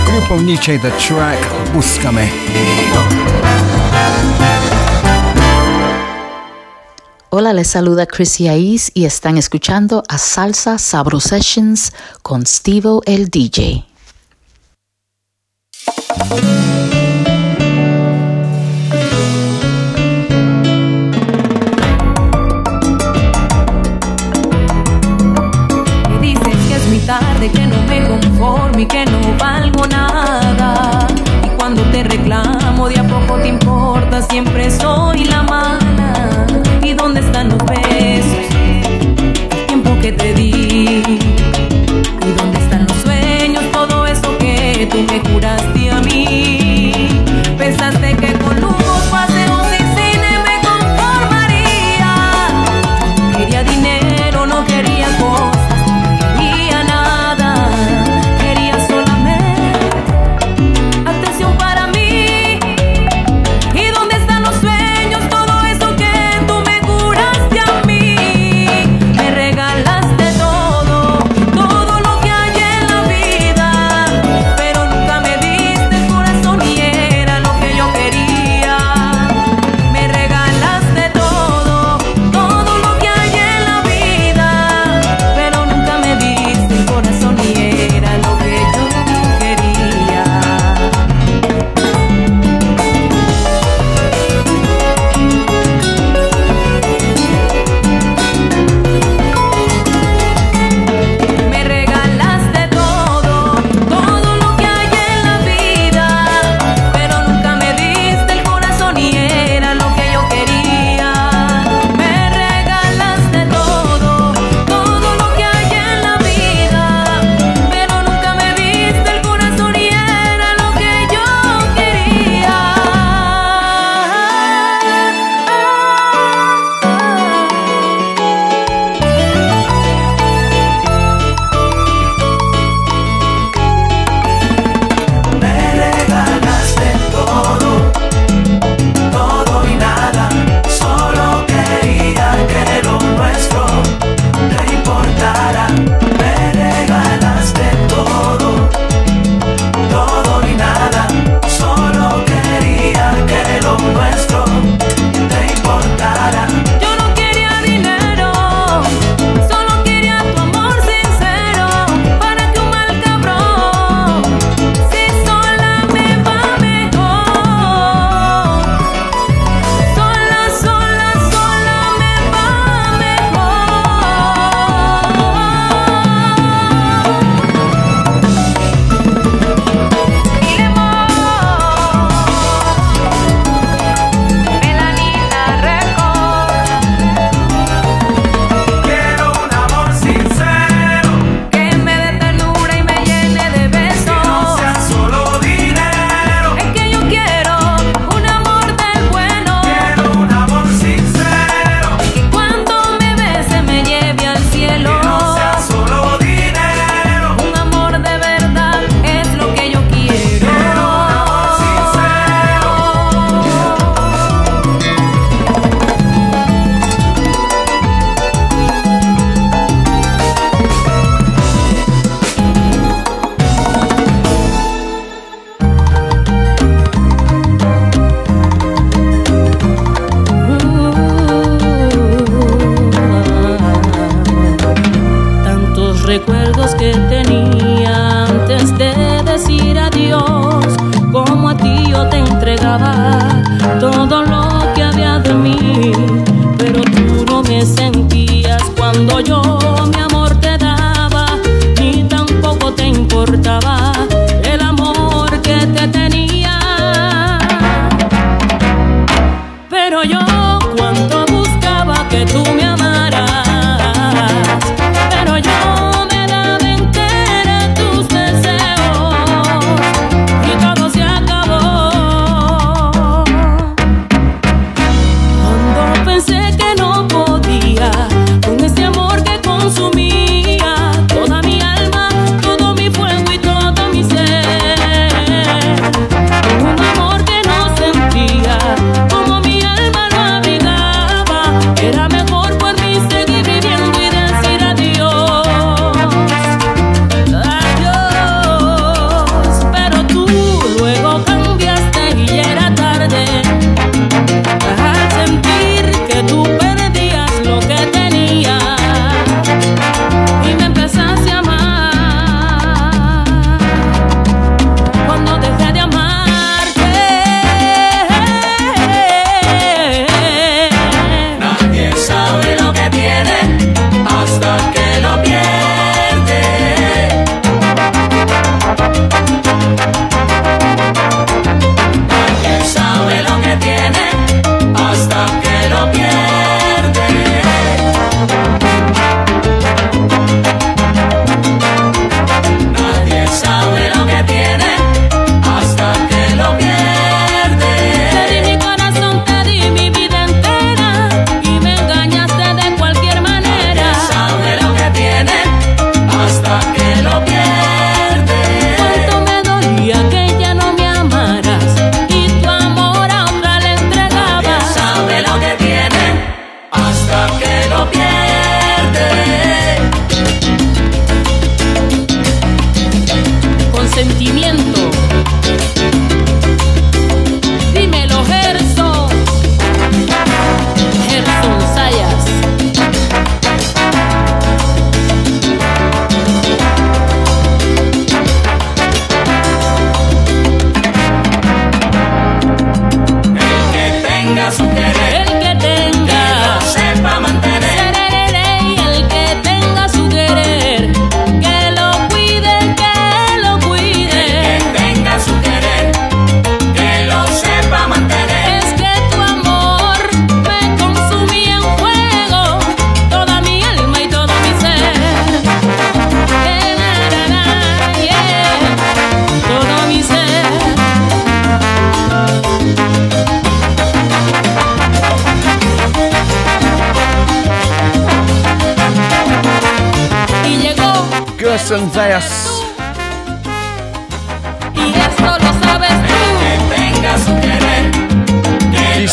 Grupo 0.04 0.38
Nietzsche, 0.44 0.76
the 0.76 0.90
track 0.98 1.38
Búscame. 1.72 2.28
Hola, 7.30 7.54
les 7.54 7.68
saluda 7.68 8.06
Chrissy 8.06 8.48
Aiz 8.48 8.90
y 8.92 9.06
están 9.06 9.38
escuchando 9.38 10.02
a 10.08 10.18
Salsa 10.18 10.76
Sabro 10.76 11.18
Sessions 11.20 11.92
con 12.20 12.44
Stevo 12.44 13.00
el 13.06 13.30
DJ. 13.30 13.87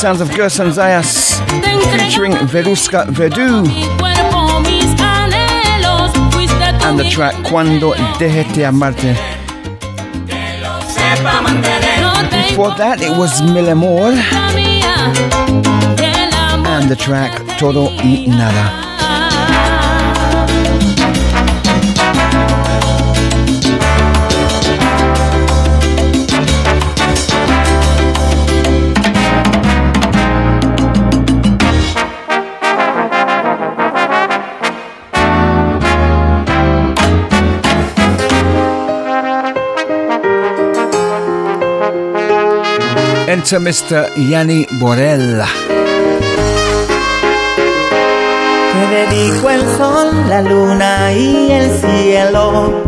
sounds 0.06 0.22
of 0.22 0.30
Gerson 0.36 0.68
Zayas 0.68 1.40
featuring 1.98 2.34
Veruska 2.34 3.08
Verdu 3.08 3.66
and 6.84 7.00
the 7.00 7.10
track 7.10 7.34
Cuando 7.44 7.96
Dejete 8.20 8.68
Amarte. 8.70 9.16
Before 12.50 12.76
that, 12.76 13.02
it 13.02 13.18
was 13.18 13.42
Milé 13.42 13.74
and 16.68 16.88
the 16.88 16.96
track 16.96 17.58
Todo 17.58 17.86
y 17.86 18.28
Nada. 18.28 18.85
Mr. 43.54 44.12
Yanni 44.16 44.66
Borella. 44.80 45.46
Te 48.74 48.88
dedico 48.90 49.50
el 49.52 49.62
sol, 49.78 50.28
la 50.28 50.42
luna 50.42 51.14
y 51.14 51.52
el 51.52 51.70
cielo. 51.80 52.82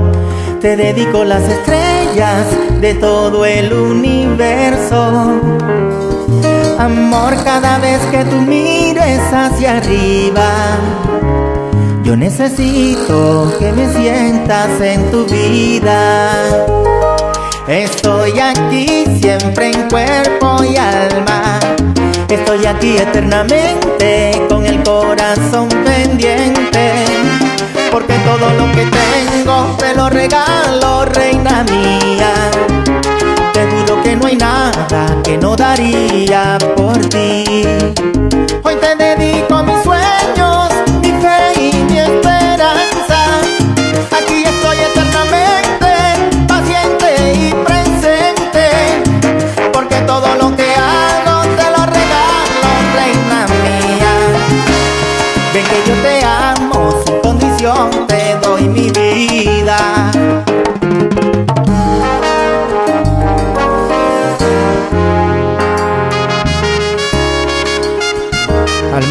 Te 0.60 0.76
dedico 0.76 1.24
las 1.24 1.44
estrellas 1.44 2.48
de 2.82 2.96
todo 2.96 3.46
el 3.46 3.72
universo. 3.72 5.40
Amor, 6.80 7.36
cada 7.44 7.78
vez 7.78 8.00
que 8.08 8.26
tú 8.26 8.38
mires 8.38 9.22
hacia 9.32 9.78
arriba, 9.78 10.50
yo 12.04 12.18
necesito 12.18 13.54
que 13.60 13.72
me 13.74 13.94
sientas 13.94 14.82
en 14.82 15.12
tu 15.12 15.24
vida 15.28 17.07
Estoy 17.68 18.40
aquí 18.40 19.04
siempre 19.20 19.72
en 19.72 19.90
cuerpo 19.90 20.64
y 20.64 20.78
alma. 20.78 21.60
Estoy 22.30 22.66
aquí 22.66 22.96
eternamente 22.98 24.42
con 24.48 24.66
el 24.66 24.82
corazón 24.84 25.68
pendiente. 25.84 26.94
Porque 27.92 28.14
todo 28.20 28.50
lo 28.54 28.72
que 28.72 28.86
tengo 28.86 29.76
te 29.78 29.94
lo 29.96 30.10
regalo, 30.10 31.04
reina 31.06 31.66
mía. 31.66 32.32
Te 33.52 33.68
juro 33.68 34.02
que 34.02 34.16
no 34.16 34.28
hay 34.28 34.38
nada 34.38 35.22
que 35.22 35.38
no 35.38 35.58
daría 35.58 36.58
por 36.78 36.98
ti. 37.10 37.66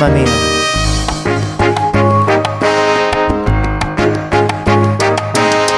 mía. 0.05 0.25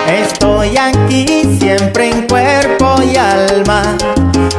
Estoy 0.09 0.77
aquí 0.77 1.57
siempre 1.61 2.11
en 2.11 2.27
cuerpo 2.27 3.01
y 3.03 3.16
alma. 3.16 3.82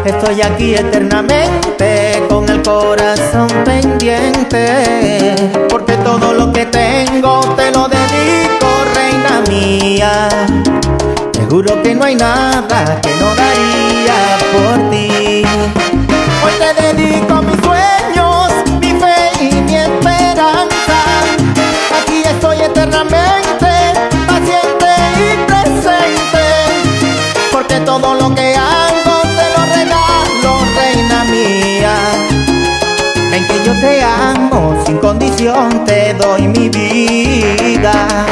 Estoy 0.06 0.42
aquí 0.42 0.76
eternamente 0.76 2.24
con 2.30 2.48
el 2.48 2.62
corazón 2.62 3.50
pendiente. 3.66 5.36
Porque 5.70 5.98
todo 5.98 6.34
lo 6.34 6.54
que 6.54 6.66
tengo 6.68 7.42
te 7.58 7.72
lo 7.72 7.90
dedico, 7.90 8.68
reina 8.96 9.44
mía. 9.50 10.30
Te 11.34 11.46
juro 11.48 11.82
que 11.84 11.96
no 11.96 12.06
hay 12.06 12.16
nada 12.16 13.02
que 13.02 13.14
no 13.20 13.36
daría 13.36 14.38
por 14.54 14.90
ti. 14.90 15.44
Hoy 16.44 16.54
te 16.60 16.82
dedico 16.82 17.42
mis 17.42 17.69
eternamente, 22.80 23.68
paciente 24.26 24.88
y 25.20 25.46
presente, 25.46 26.46
porque 27.52 27.76
todo 27.82 28.16
lo 28.16 28.34
que 28.34 28.56
hago 28.56 29.22
te 29.22 29.46
lo 29.58 29.66
regalo, 29.76 30.60
reina 30.78 31.26
mía. 31.26 31.94
Ven 33.32 33.46
que 33.48 33.66
yo 33.66 33.78
te 33.82 34.02
amo, 34.02 34.82
sin 34.86 34.98
condición 34.98 35.84
te 35.84 36.14
doy 36.14 36.48
mi 36.48 36.70
vida. 36.70 38.26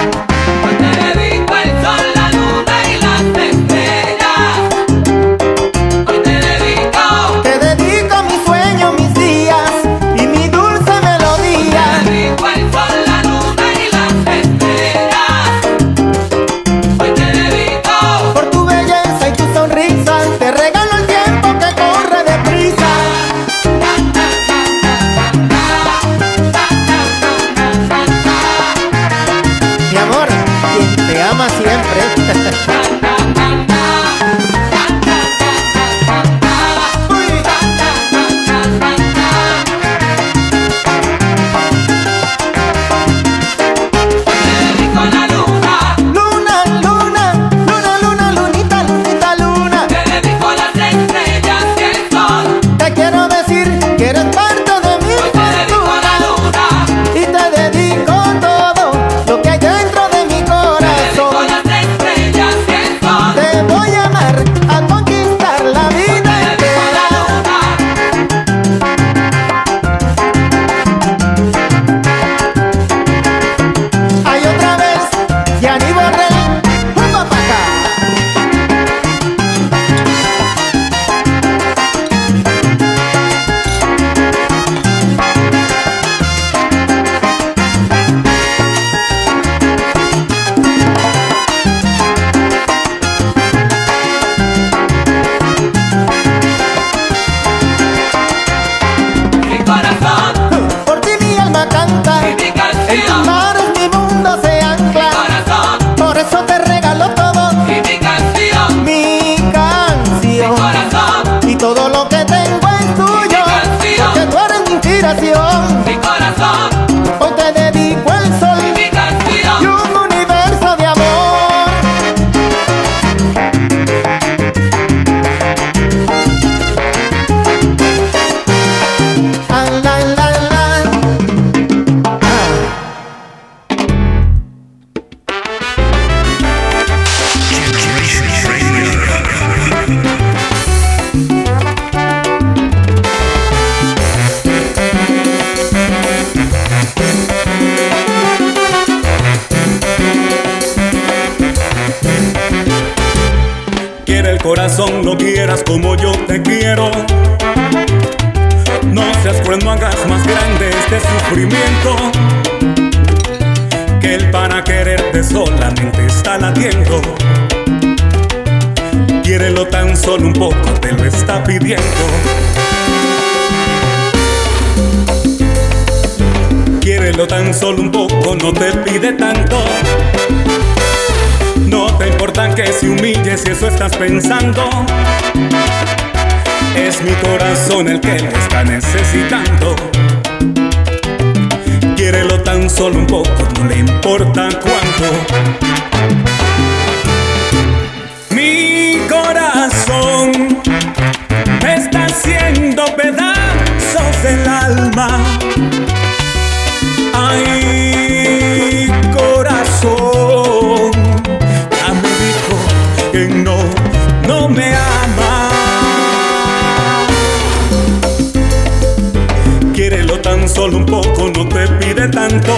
solo 220.48 220.78
un 220.78 220.86
poco, 220.86 221.30
no 221.36 221.48
te 221.48 221.68
pide 221.68 222.08
tanto. 222.10 222.58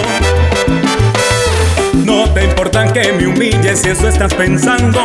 No 2.04 2.28
te 2.32 2.44
importa 2.44 2.92
que 2.92 3.12
me 3.12 3.26
humilles 3.26 3.80
si 3.80 3.90
eso 3.90 4.08
estás 4.08 4.32
pensando. 4.34 5.00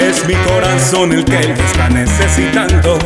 Es 0.00 0.26
mi 0.26 0.34
corazón 0.34 1.12
el 1.12 1.24
que 1.24 1.38
te 1.38 1.64
está 1.64 1.88
necesitando. 1.88 2.98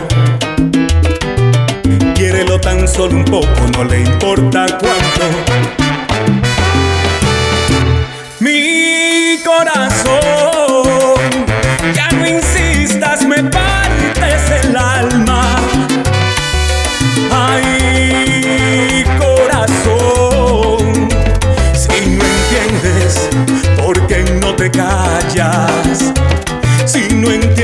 Quiérelo 2.14 2.60
tan 2.60 2.86
solo 2.88 3.16
un 3.16 3.24
poco, 3.24 3.48
no 3.76 3.84
le 3.84 4.01
importa 4.01 4.66
cuánto. 4.78 5.26
Mi 8.40 9.38
corazón. 9.44 10.30
estrellas, 25.40 26.12
sino 26.86 27.30
en. 27.30 27.59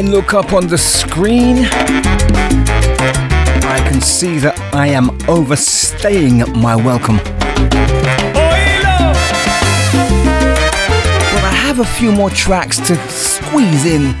I 0.00 0.02
look 0.02 0.32
up 0.32 0.54
on 0.54 0.66
the 0.66 0.78
screen, 0.78 1.58
I 3.66 3.78
can 3.86 4.00
see 4.00 4.38
that 4.38 4.58
I 4.72 4.86
am 4.86 5.10
overstaying 5.28 6.38
my 6.58 6.74
welcome. 6.74 7.18
But 7.18 7.44
I 11.44 11.52
have 11.52 11.80
a 11.80 11.84
few 11.84 12.12
more 12.12 12.30
tracks 12.30 12.78
to 12.78 12.96
squeeze 13.10 13.84
in. 13.84 14.14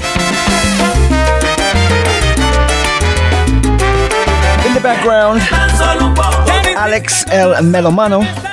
In 4.66 4.74
the 4.74 4.82
background, 4.82 5.40
Alex 6.76 7.24
El 7.30 7.54
Melomano. 7.62 8.49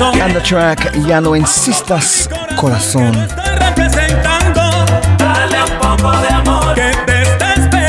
And 0.00 0.34
the 0.34 0.40
track 0.40 0.78
Ya 1.06 1.20
no 1.20 1.34
insistas, 1.34 2.28
corazón. 2.56 3.12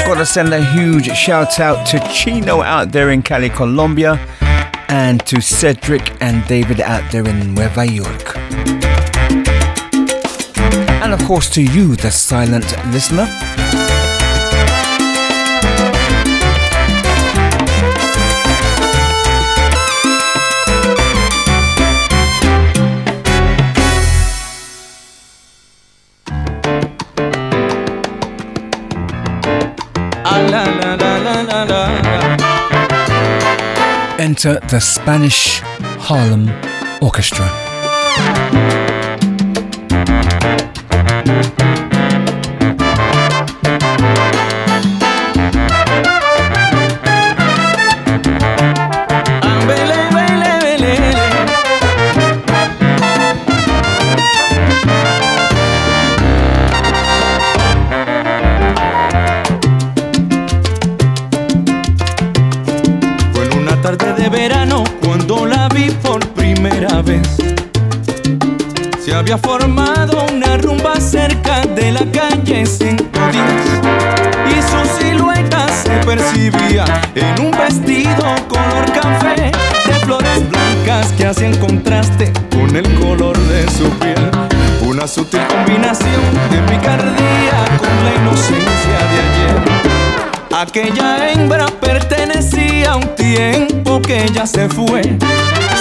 Gotta 0.05 0.25
send 0.25 0.53
a 0.53 0.63
huge 0.63 1.11
shout 1.15 1.59
out 1.59 1.85
to 1.87 1.99
Chino 2.13 2.61
out 2.61 2.91
there 2.91 3.09
in 3.09 3.23
Cali, 3.23 3.49
Colombia, 3.49 4.19
and 4.87 5.25
to 5.25 5.41
Cedric 5.41 6.15
and 6.21 6.45
David 6.47 6.79
out 6.79 7.11
there 7.11 7.27
in 7.27 7.53
Nueva 7.55 7.85
York. 7.85 8.37
And 11.01 11.11
of 11.11 11.23
course 11.25 11.49
to 11.51 11.61
you, 11.61 11.95
the 11.95 12.11
silent 12.11 12.65
listener. 12.93 13.27
Enter 34.17 34.59
the 34.69 34.79
Spanish 34.79 35.59
Harlem 35.99 36.49
Orchestra. 36.99 38.84
color 78.17 78.91
café, 78.93 79.51
de 79.85 79.93
flores 80.05 80.49
blancas 80.49 81.11
que 81.13 81.25
hacían 81.25 81.55
contraste 81.57 82.31
con 82.51 82.75
el 82.75 82.87
color 82.99 83.37
de 83.37 83.69
su 83.71 83.89
piel. 83.99 84.31
Una 84.87 85.07
sutil 85.07 85.41
combinación 85.47 86.21
de 86.51 86.57
picardía 86.71 87.65
con 87.77 88.05
la 88.05 88.15
inocencia 88.21 88.97
de 89.11 89.17
ayer. 89.27 89.75
Aquella 90.57 91.31
hembra 91.31 91.65
pertenecía 91.81 92.93
a 92.93 92.95
un 92.97 93.15
tiempo 93.15 94.01
que 94.01 94.29
ya 94.33 94.45
se 94.45 94.69
fue. 94.69 95.01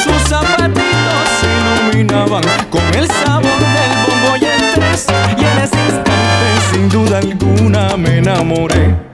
Sus 0.03 0.29
zapatitos 0.29 1.29
se 1.41 1.93
iluminaban 1.97 2.43
con 2.71 2.83
el 2.95 3.07
sabor 3.09 3.45
del 3.45 3.93
bombo 4.07 4.37
y 4.41 4.45
el 4.45 4.75
tres. 4.75 5.07
Y 5.39 5.45
en 5.45 5.59
ese 5.59 5.77
instante, 5.85 6.73
sin 6.73 6.89
duda 6.89 7.19
alguna, 7.19 7.97
me 7.97 8.19
enamoré 8.19 9.14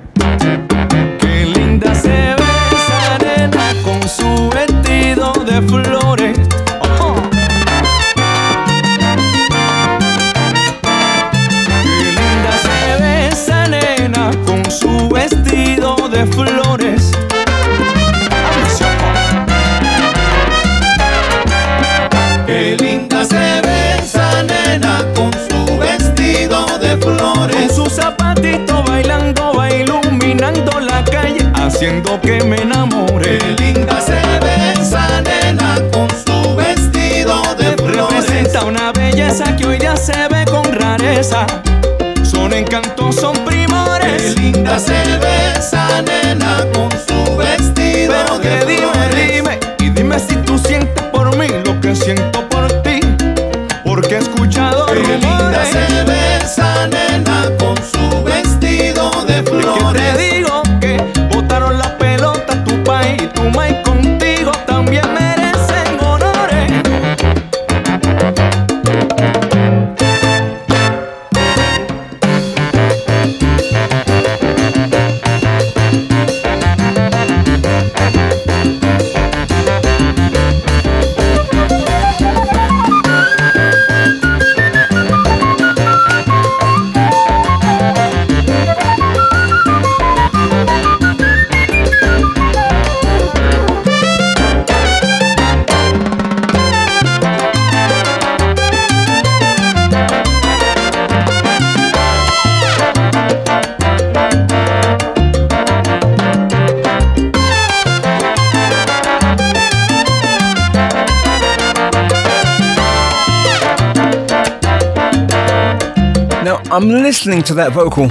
muchacha 117.26 117.42
to 117.42 117.54
that 117.54 117.72
vocal. 117.72 118.04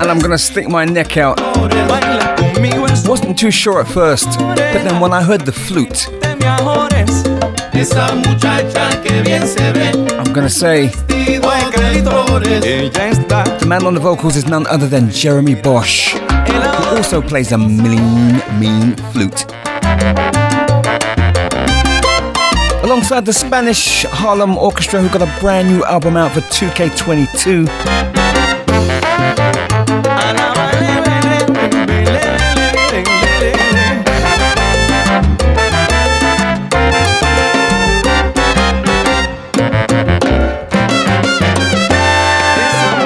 and 0.00 0.10
I'm 0.10 0.18
gonna 0.18 0.36
stick 0.36 0.68
my 0.68 0.84
neck 0.84 1.16
out. 1.16 1.40
Wasn't 3.08 3.38
too 3.38 3.50
sure 3.50 3.80
at 3.80 3.88
first, 3.88 4.38
but 4.38 4.56
then 4.56 5.00
when 5.00 5.12
I 5.14 5.22
heard 5.22 5.46
the 5.46 5.52
flute, 5.52 6.08
Esa 7.72 8.14
muchacha 8.16 9.02
que 9.02 9.22
bien 9.22 9.46
se 9.46 9.72
ve 9.72 9.92
I'm 10.18 10.32
gonna 10.32 10.50
say 10.50 10.88
the 13.58 13.66
man 13.66 13.86
on 13.86 13.94
the 13.94 14.00
vocals 14.00 14.36
is 14.36 14.46
none 14.46 14.66
other 14.66 14.88
than 14.88 15.10
Jeremy 15.10 15.54
Bosch, 15.54 16.14
who 16.14 16.96
also 16.96 17.22
plays 17.22 17.52
a 17.52 17.58
mean, 17.58 18.42
mean 18.60 18.96
flute. 19.12 19.46
Alongside 22.96 23.26
the 23.26 23.32
Spanish 23.34 24.04
Harlem 24.04 24.56
Orchestra, 24.56 25.02
who 25.02 25.10
got 25.10 25.20
a 25.20 25.38
brand 25.38 25.68
new 25.68 25.84
album 25.84 26.16
out 26.16 26.32
for 26.32 26.40
2K22. 26.40 27.66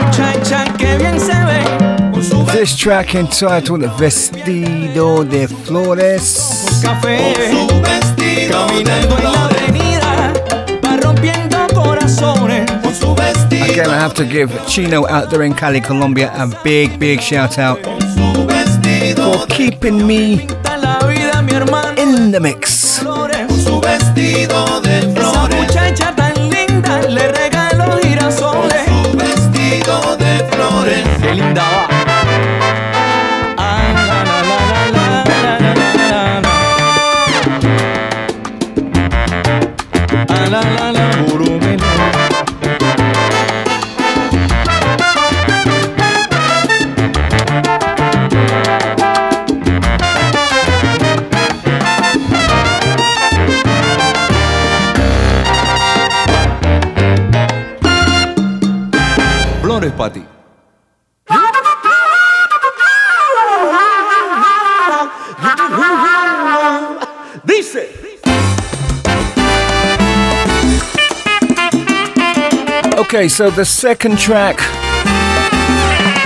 Muchacha 0.05 0.65
que 0.79 0.99
bien 0.99 1.19
se 1.19 1.33
ve 1.33 1.65
con 2.13 2.23
su 2.23 2.47
This 2.53 2.77
track 2.77 3.17
entitled 3.17 3.91
Vestido 3.99 5.25
de 5.25 5.49
Flores. 5.49 6.61
Again, 13.81 13.95
I 13.95 13.99
have 13.99 14.13
to 14.17 14.27
give 14.27 14.51
Chino 14.69 15.09
out 15.09 15.31
there 15.31 15.43
in 15.43 15.55
Cali, 15.55 15.81
Colombia, 15.81 16.31
a 16.35 16.47
big, 16.63 17.01
big 17.01 17.23
shout 17.23 17.57
out 17.57 17.83
for 19.17 19.47
keeping 19.47 20.07
me 20.07 20.47
La 20.67 20.99
vida, 21.07 21.41
mi 21.41 21.53
hermano, 21.55 21.95
in 21.97 22.31
the 22.31 22.41
mix. 22.41 22.80
Flores 59.91 59.95
para 59.97 60.11
ti. 60.11 60.25
Dice. 67.45 67.89
Okay, 72.99 73.29
so 73.29 73.51
the 73.51 73.65
second 73.65 74.19
track 74.19 74.61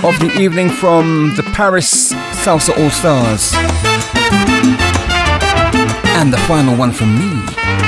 of 0.05 0.19
the 0.21 0.33
evening 0.39 0.69
from 0.69 1.33
the 1.37 1.43
Paris 1.55 2.13
Salsa 2.45 2.77
All 2.79 2.91
Stars. 2.91 3.53
And 6.17 6.33
the 6.33 6.39
final 6.47 6.77
one 6.77 6.93
from 6.93 7.19
me. 7.19 7.84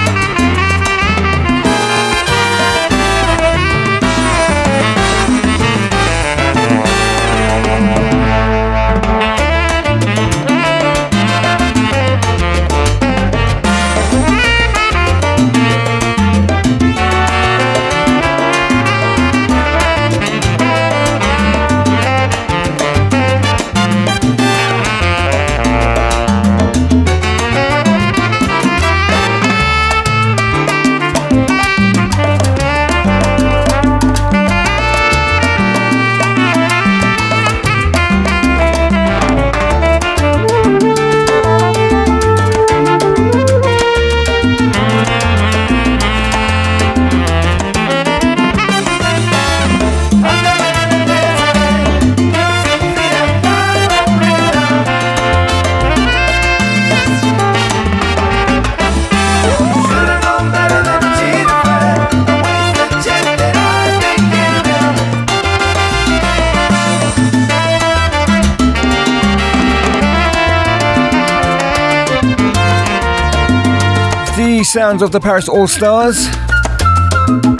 Sounds 74.76 75.00
of 75.00 75.10
the 75.10 75.18
Paris 75.18 75.48
All 75.48 75.66
Stars. 75.66 76.26
And 76.26 77.50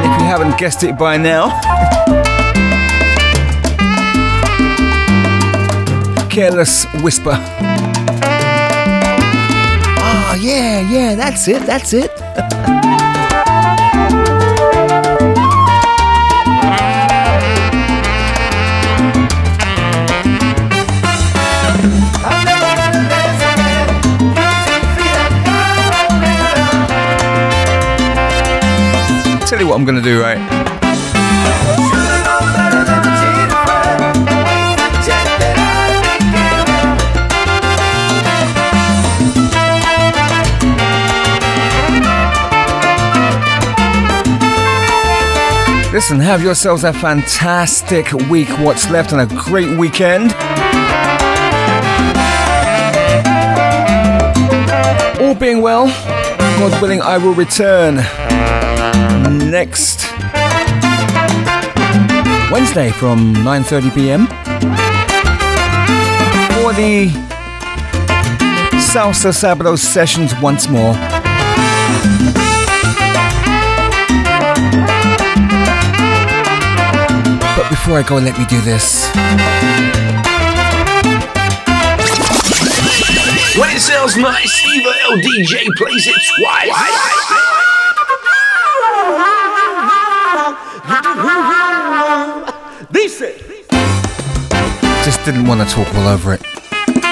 if 0.00 0.20
you 0.20 0.26
haven't 0.26 0.58
guessed 0.58 0.82
it 0.82 0.98
by 0.98 1.16
now, 1.16 1.50
Careless 6.28 6.84
Whisper. 7.00 7.38
Oh, 10.00 10.36
yeah, 10.40 10.80
yeah, 10.90 11.14
that's 11.14 11.46
it, 11.46 11.62
that's 11.62 11.92
it. 11.92 12.10
Tell 29.46 29.60
you 29.60 29.68
what 29.68 29.78
I'm 29.78 29.84
gonna 29.84 30.02
do, 30.02 30.20
right? 30.20 30.38
Listen, 45.92 46.18
have 46.18 46.42
yourselves 46.42 46.82
a 46.82 46.92
fantastic 46.92 48.12
week, 48.28 48.48
what's 48.58 48.90
left, 48.90 49.12
and 49.12 49.20
a 49.20 49.26
great 49.36 49.78
weekend. 49.78 50.32
All 55.20 55.36
being 55.36 55.62
well, 55.62 55.86
God 56.58 56.82
willing, 56.82 57.00
I 57.00 57.16
will 57.16 57.32
return 57.32 57.98
next 59.30 60.12
Wednesday 62.50 62.90
from 62.90 63.34
9:30 63.34 63.94
p.m. 63.94 64.26
for 66.56 66.72
the 66.72 67.08
Salsa 68.78 69.32
Sabro 69.32 69.76
sessions 69.76 70.32
once 70.40 70.68
more. 70.68 70.92
But 77.56 77.68
before 77.70 77.98
I 77.98 78.04
go, 78.06 78.16
let 78.16 78.38
me 78.38 78.44
do 78.46 78.60
this. 78.60 79.10
When 83.58 83.70
it 83.70 83.80
sounds 83.80 84.16
nice, 84.16 84.52
Steve 84.52 84.82
LDJ 84.82 85.66
plays 85.76 86.06
it 86.06 86.16
twice. 86.38 87.45
Just 95.06 95.24
didn't 95.24 95.46
want 95.46 95.60
to 95.60 95.72
talk 95.72 95.86
all 95.94 96.08
over 96.08 96.34
it. 96.34 96.42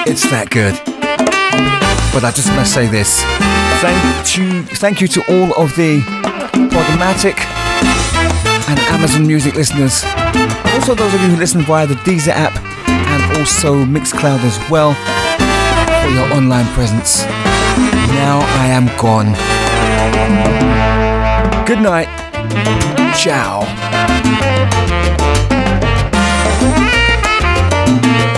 It's 0.05 0.29
that 0.29 0.49
good. 0.49 0.73
But 2.13 2.25
I 2.25 2.31
just 2.35 2.49
must 2.49 2.73
say 2.73 2.87
this. 2.87 3.23
Thank 3.79 4.35
you, 4.35 4.63
thank 4.75 4.99
you 4.99 5.07
to 5.07 5.21
all 5.31 5.55
of 5.55 5.73
the 5.77 6.01
Podomatic 6.75 7.39
and 8.67 8.77
Amazon 8.91 9.25
Music 9.25 9.55
listeners. 9.55 10.03
Also 10.75 10.93
those 10.93 11.13
of 11.13 11.21
you 11.21 11.29
who 11.29 11.37
listen 11.37 11.61
via 11.61 11.87
the 11.87 11.95
Deezer 12.03 12.35
app 12.35 12.61
and 12.85 13.37
also 13.37 13.85
Mixcloud 13.85 14.43
as 14.43 14.59
well 14.69 14.93
for 16.03 16.09
your 16.09 16.27
online 16.33 16.67
presence. 16.73 17.23
Now 18.11 18.39
I 18.59 18.67
am 18.75 18.87
gone. 18.99 19.31
Good 21.65 21.79
night. 21.79 22.09
Ciao. 23.15 23.63
Thank 28.01 28.29
you. 28.29 28.34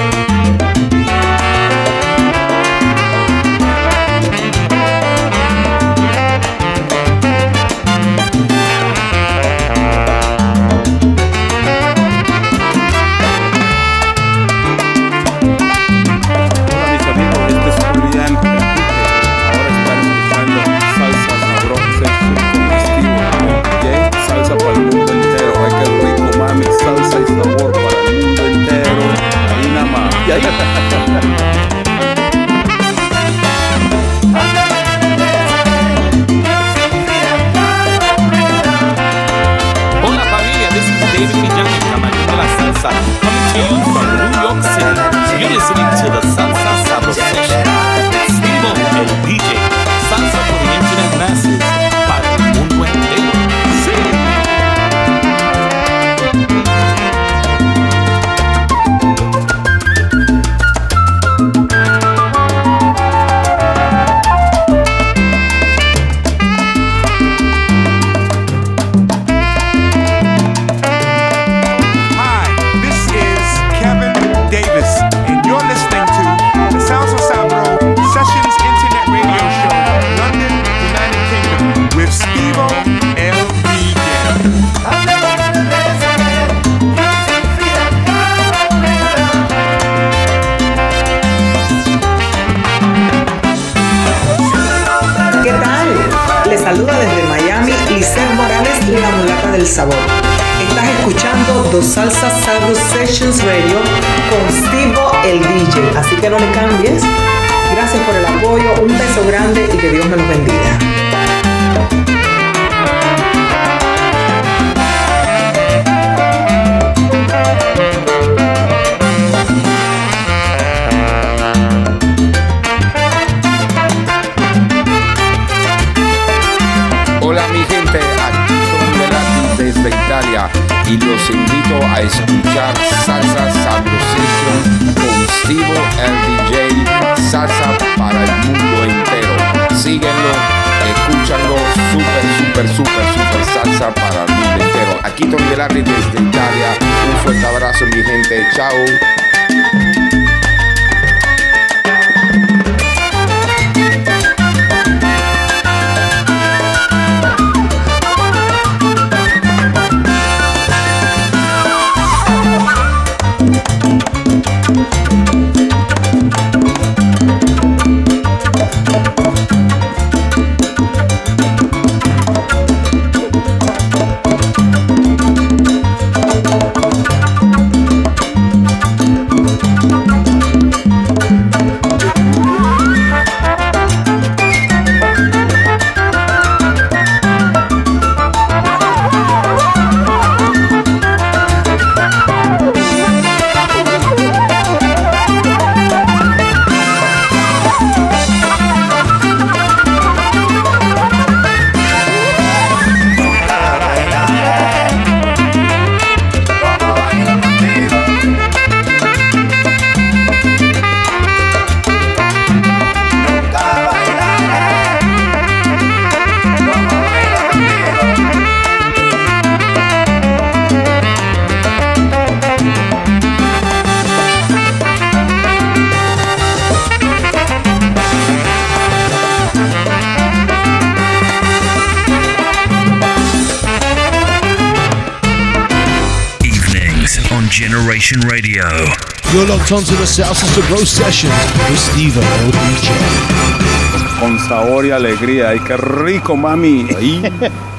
qué 245.19 245.77
rico, 245.77 246.35
mami! 246.35 246.85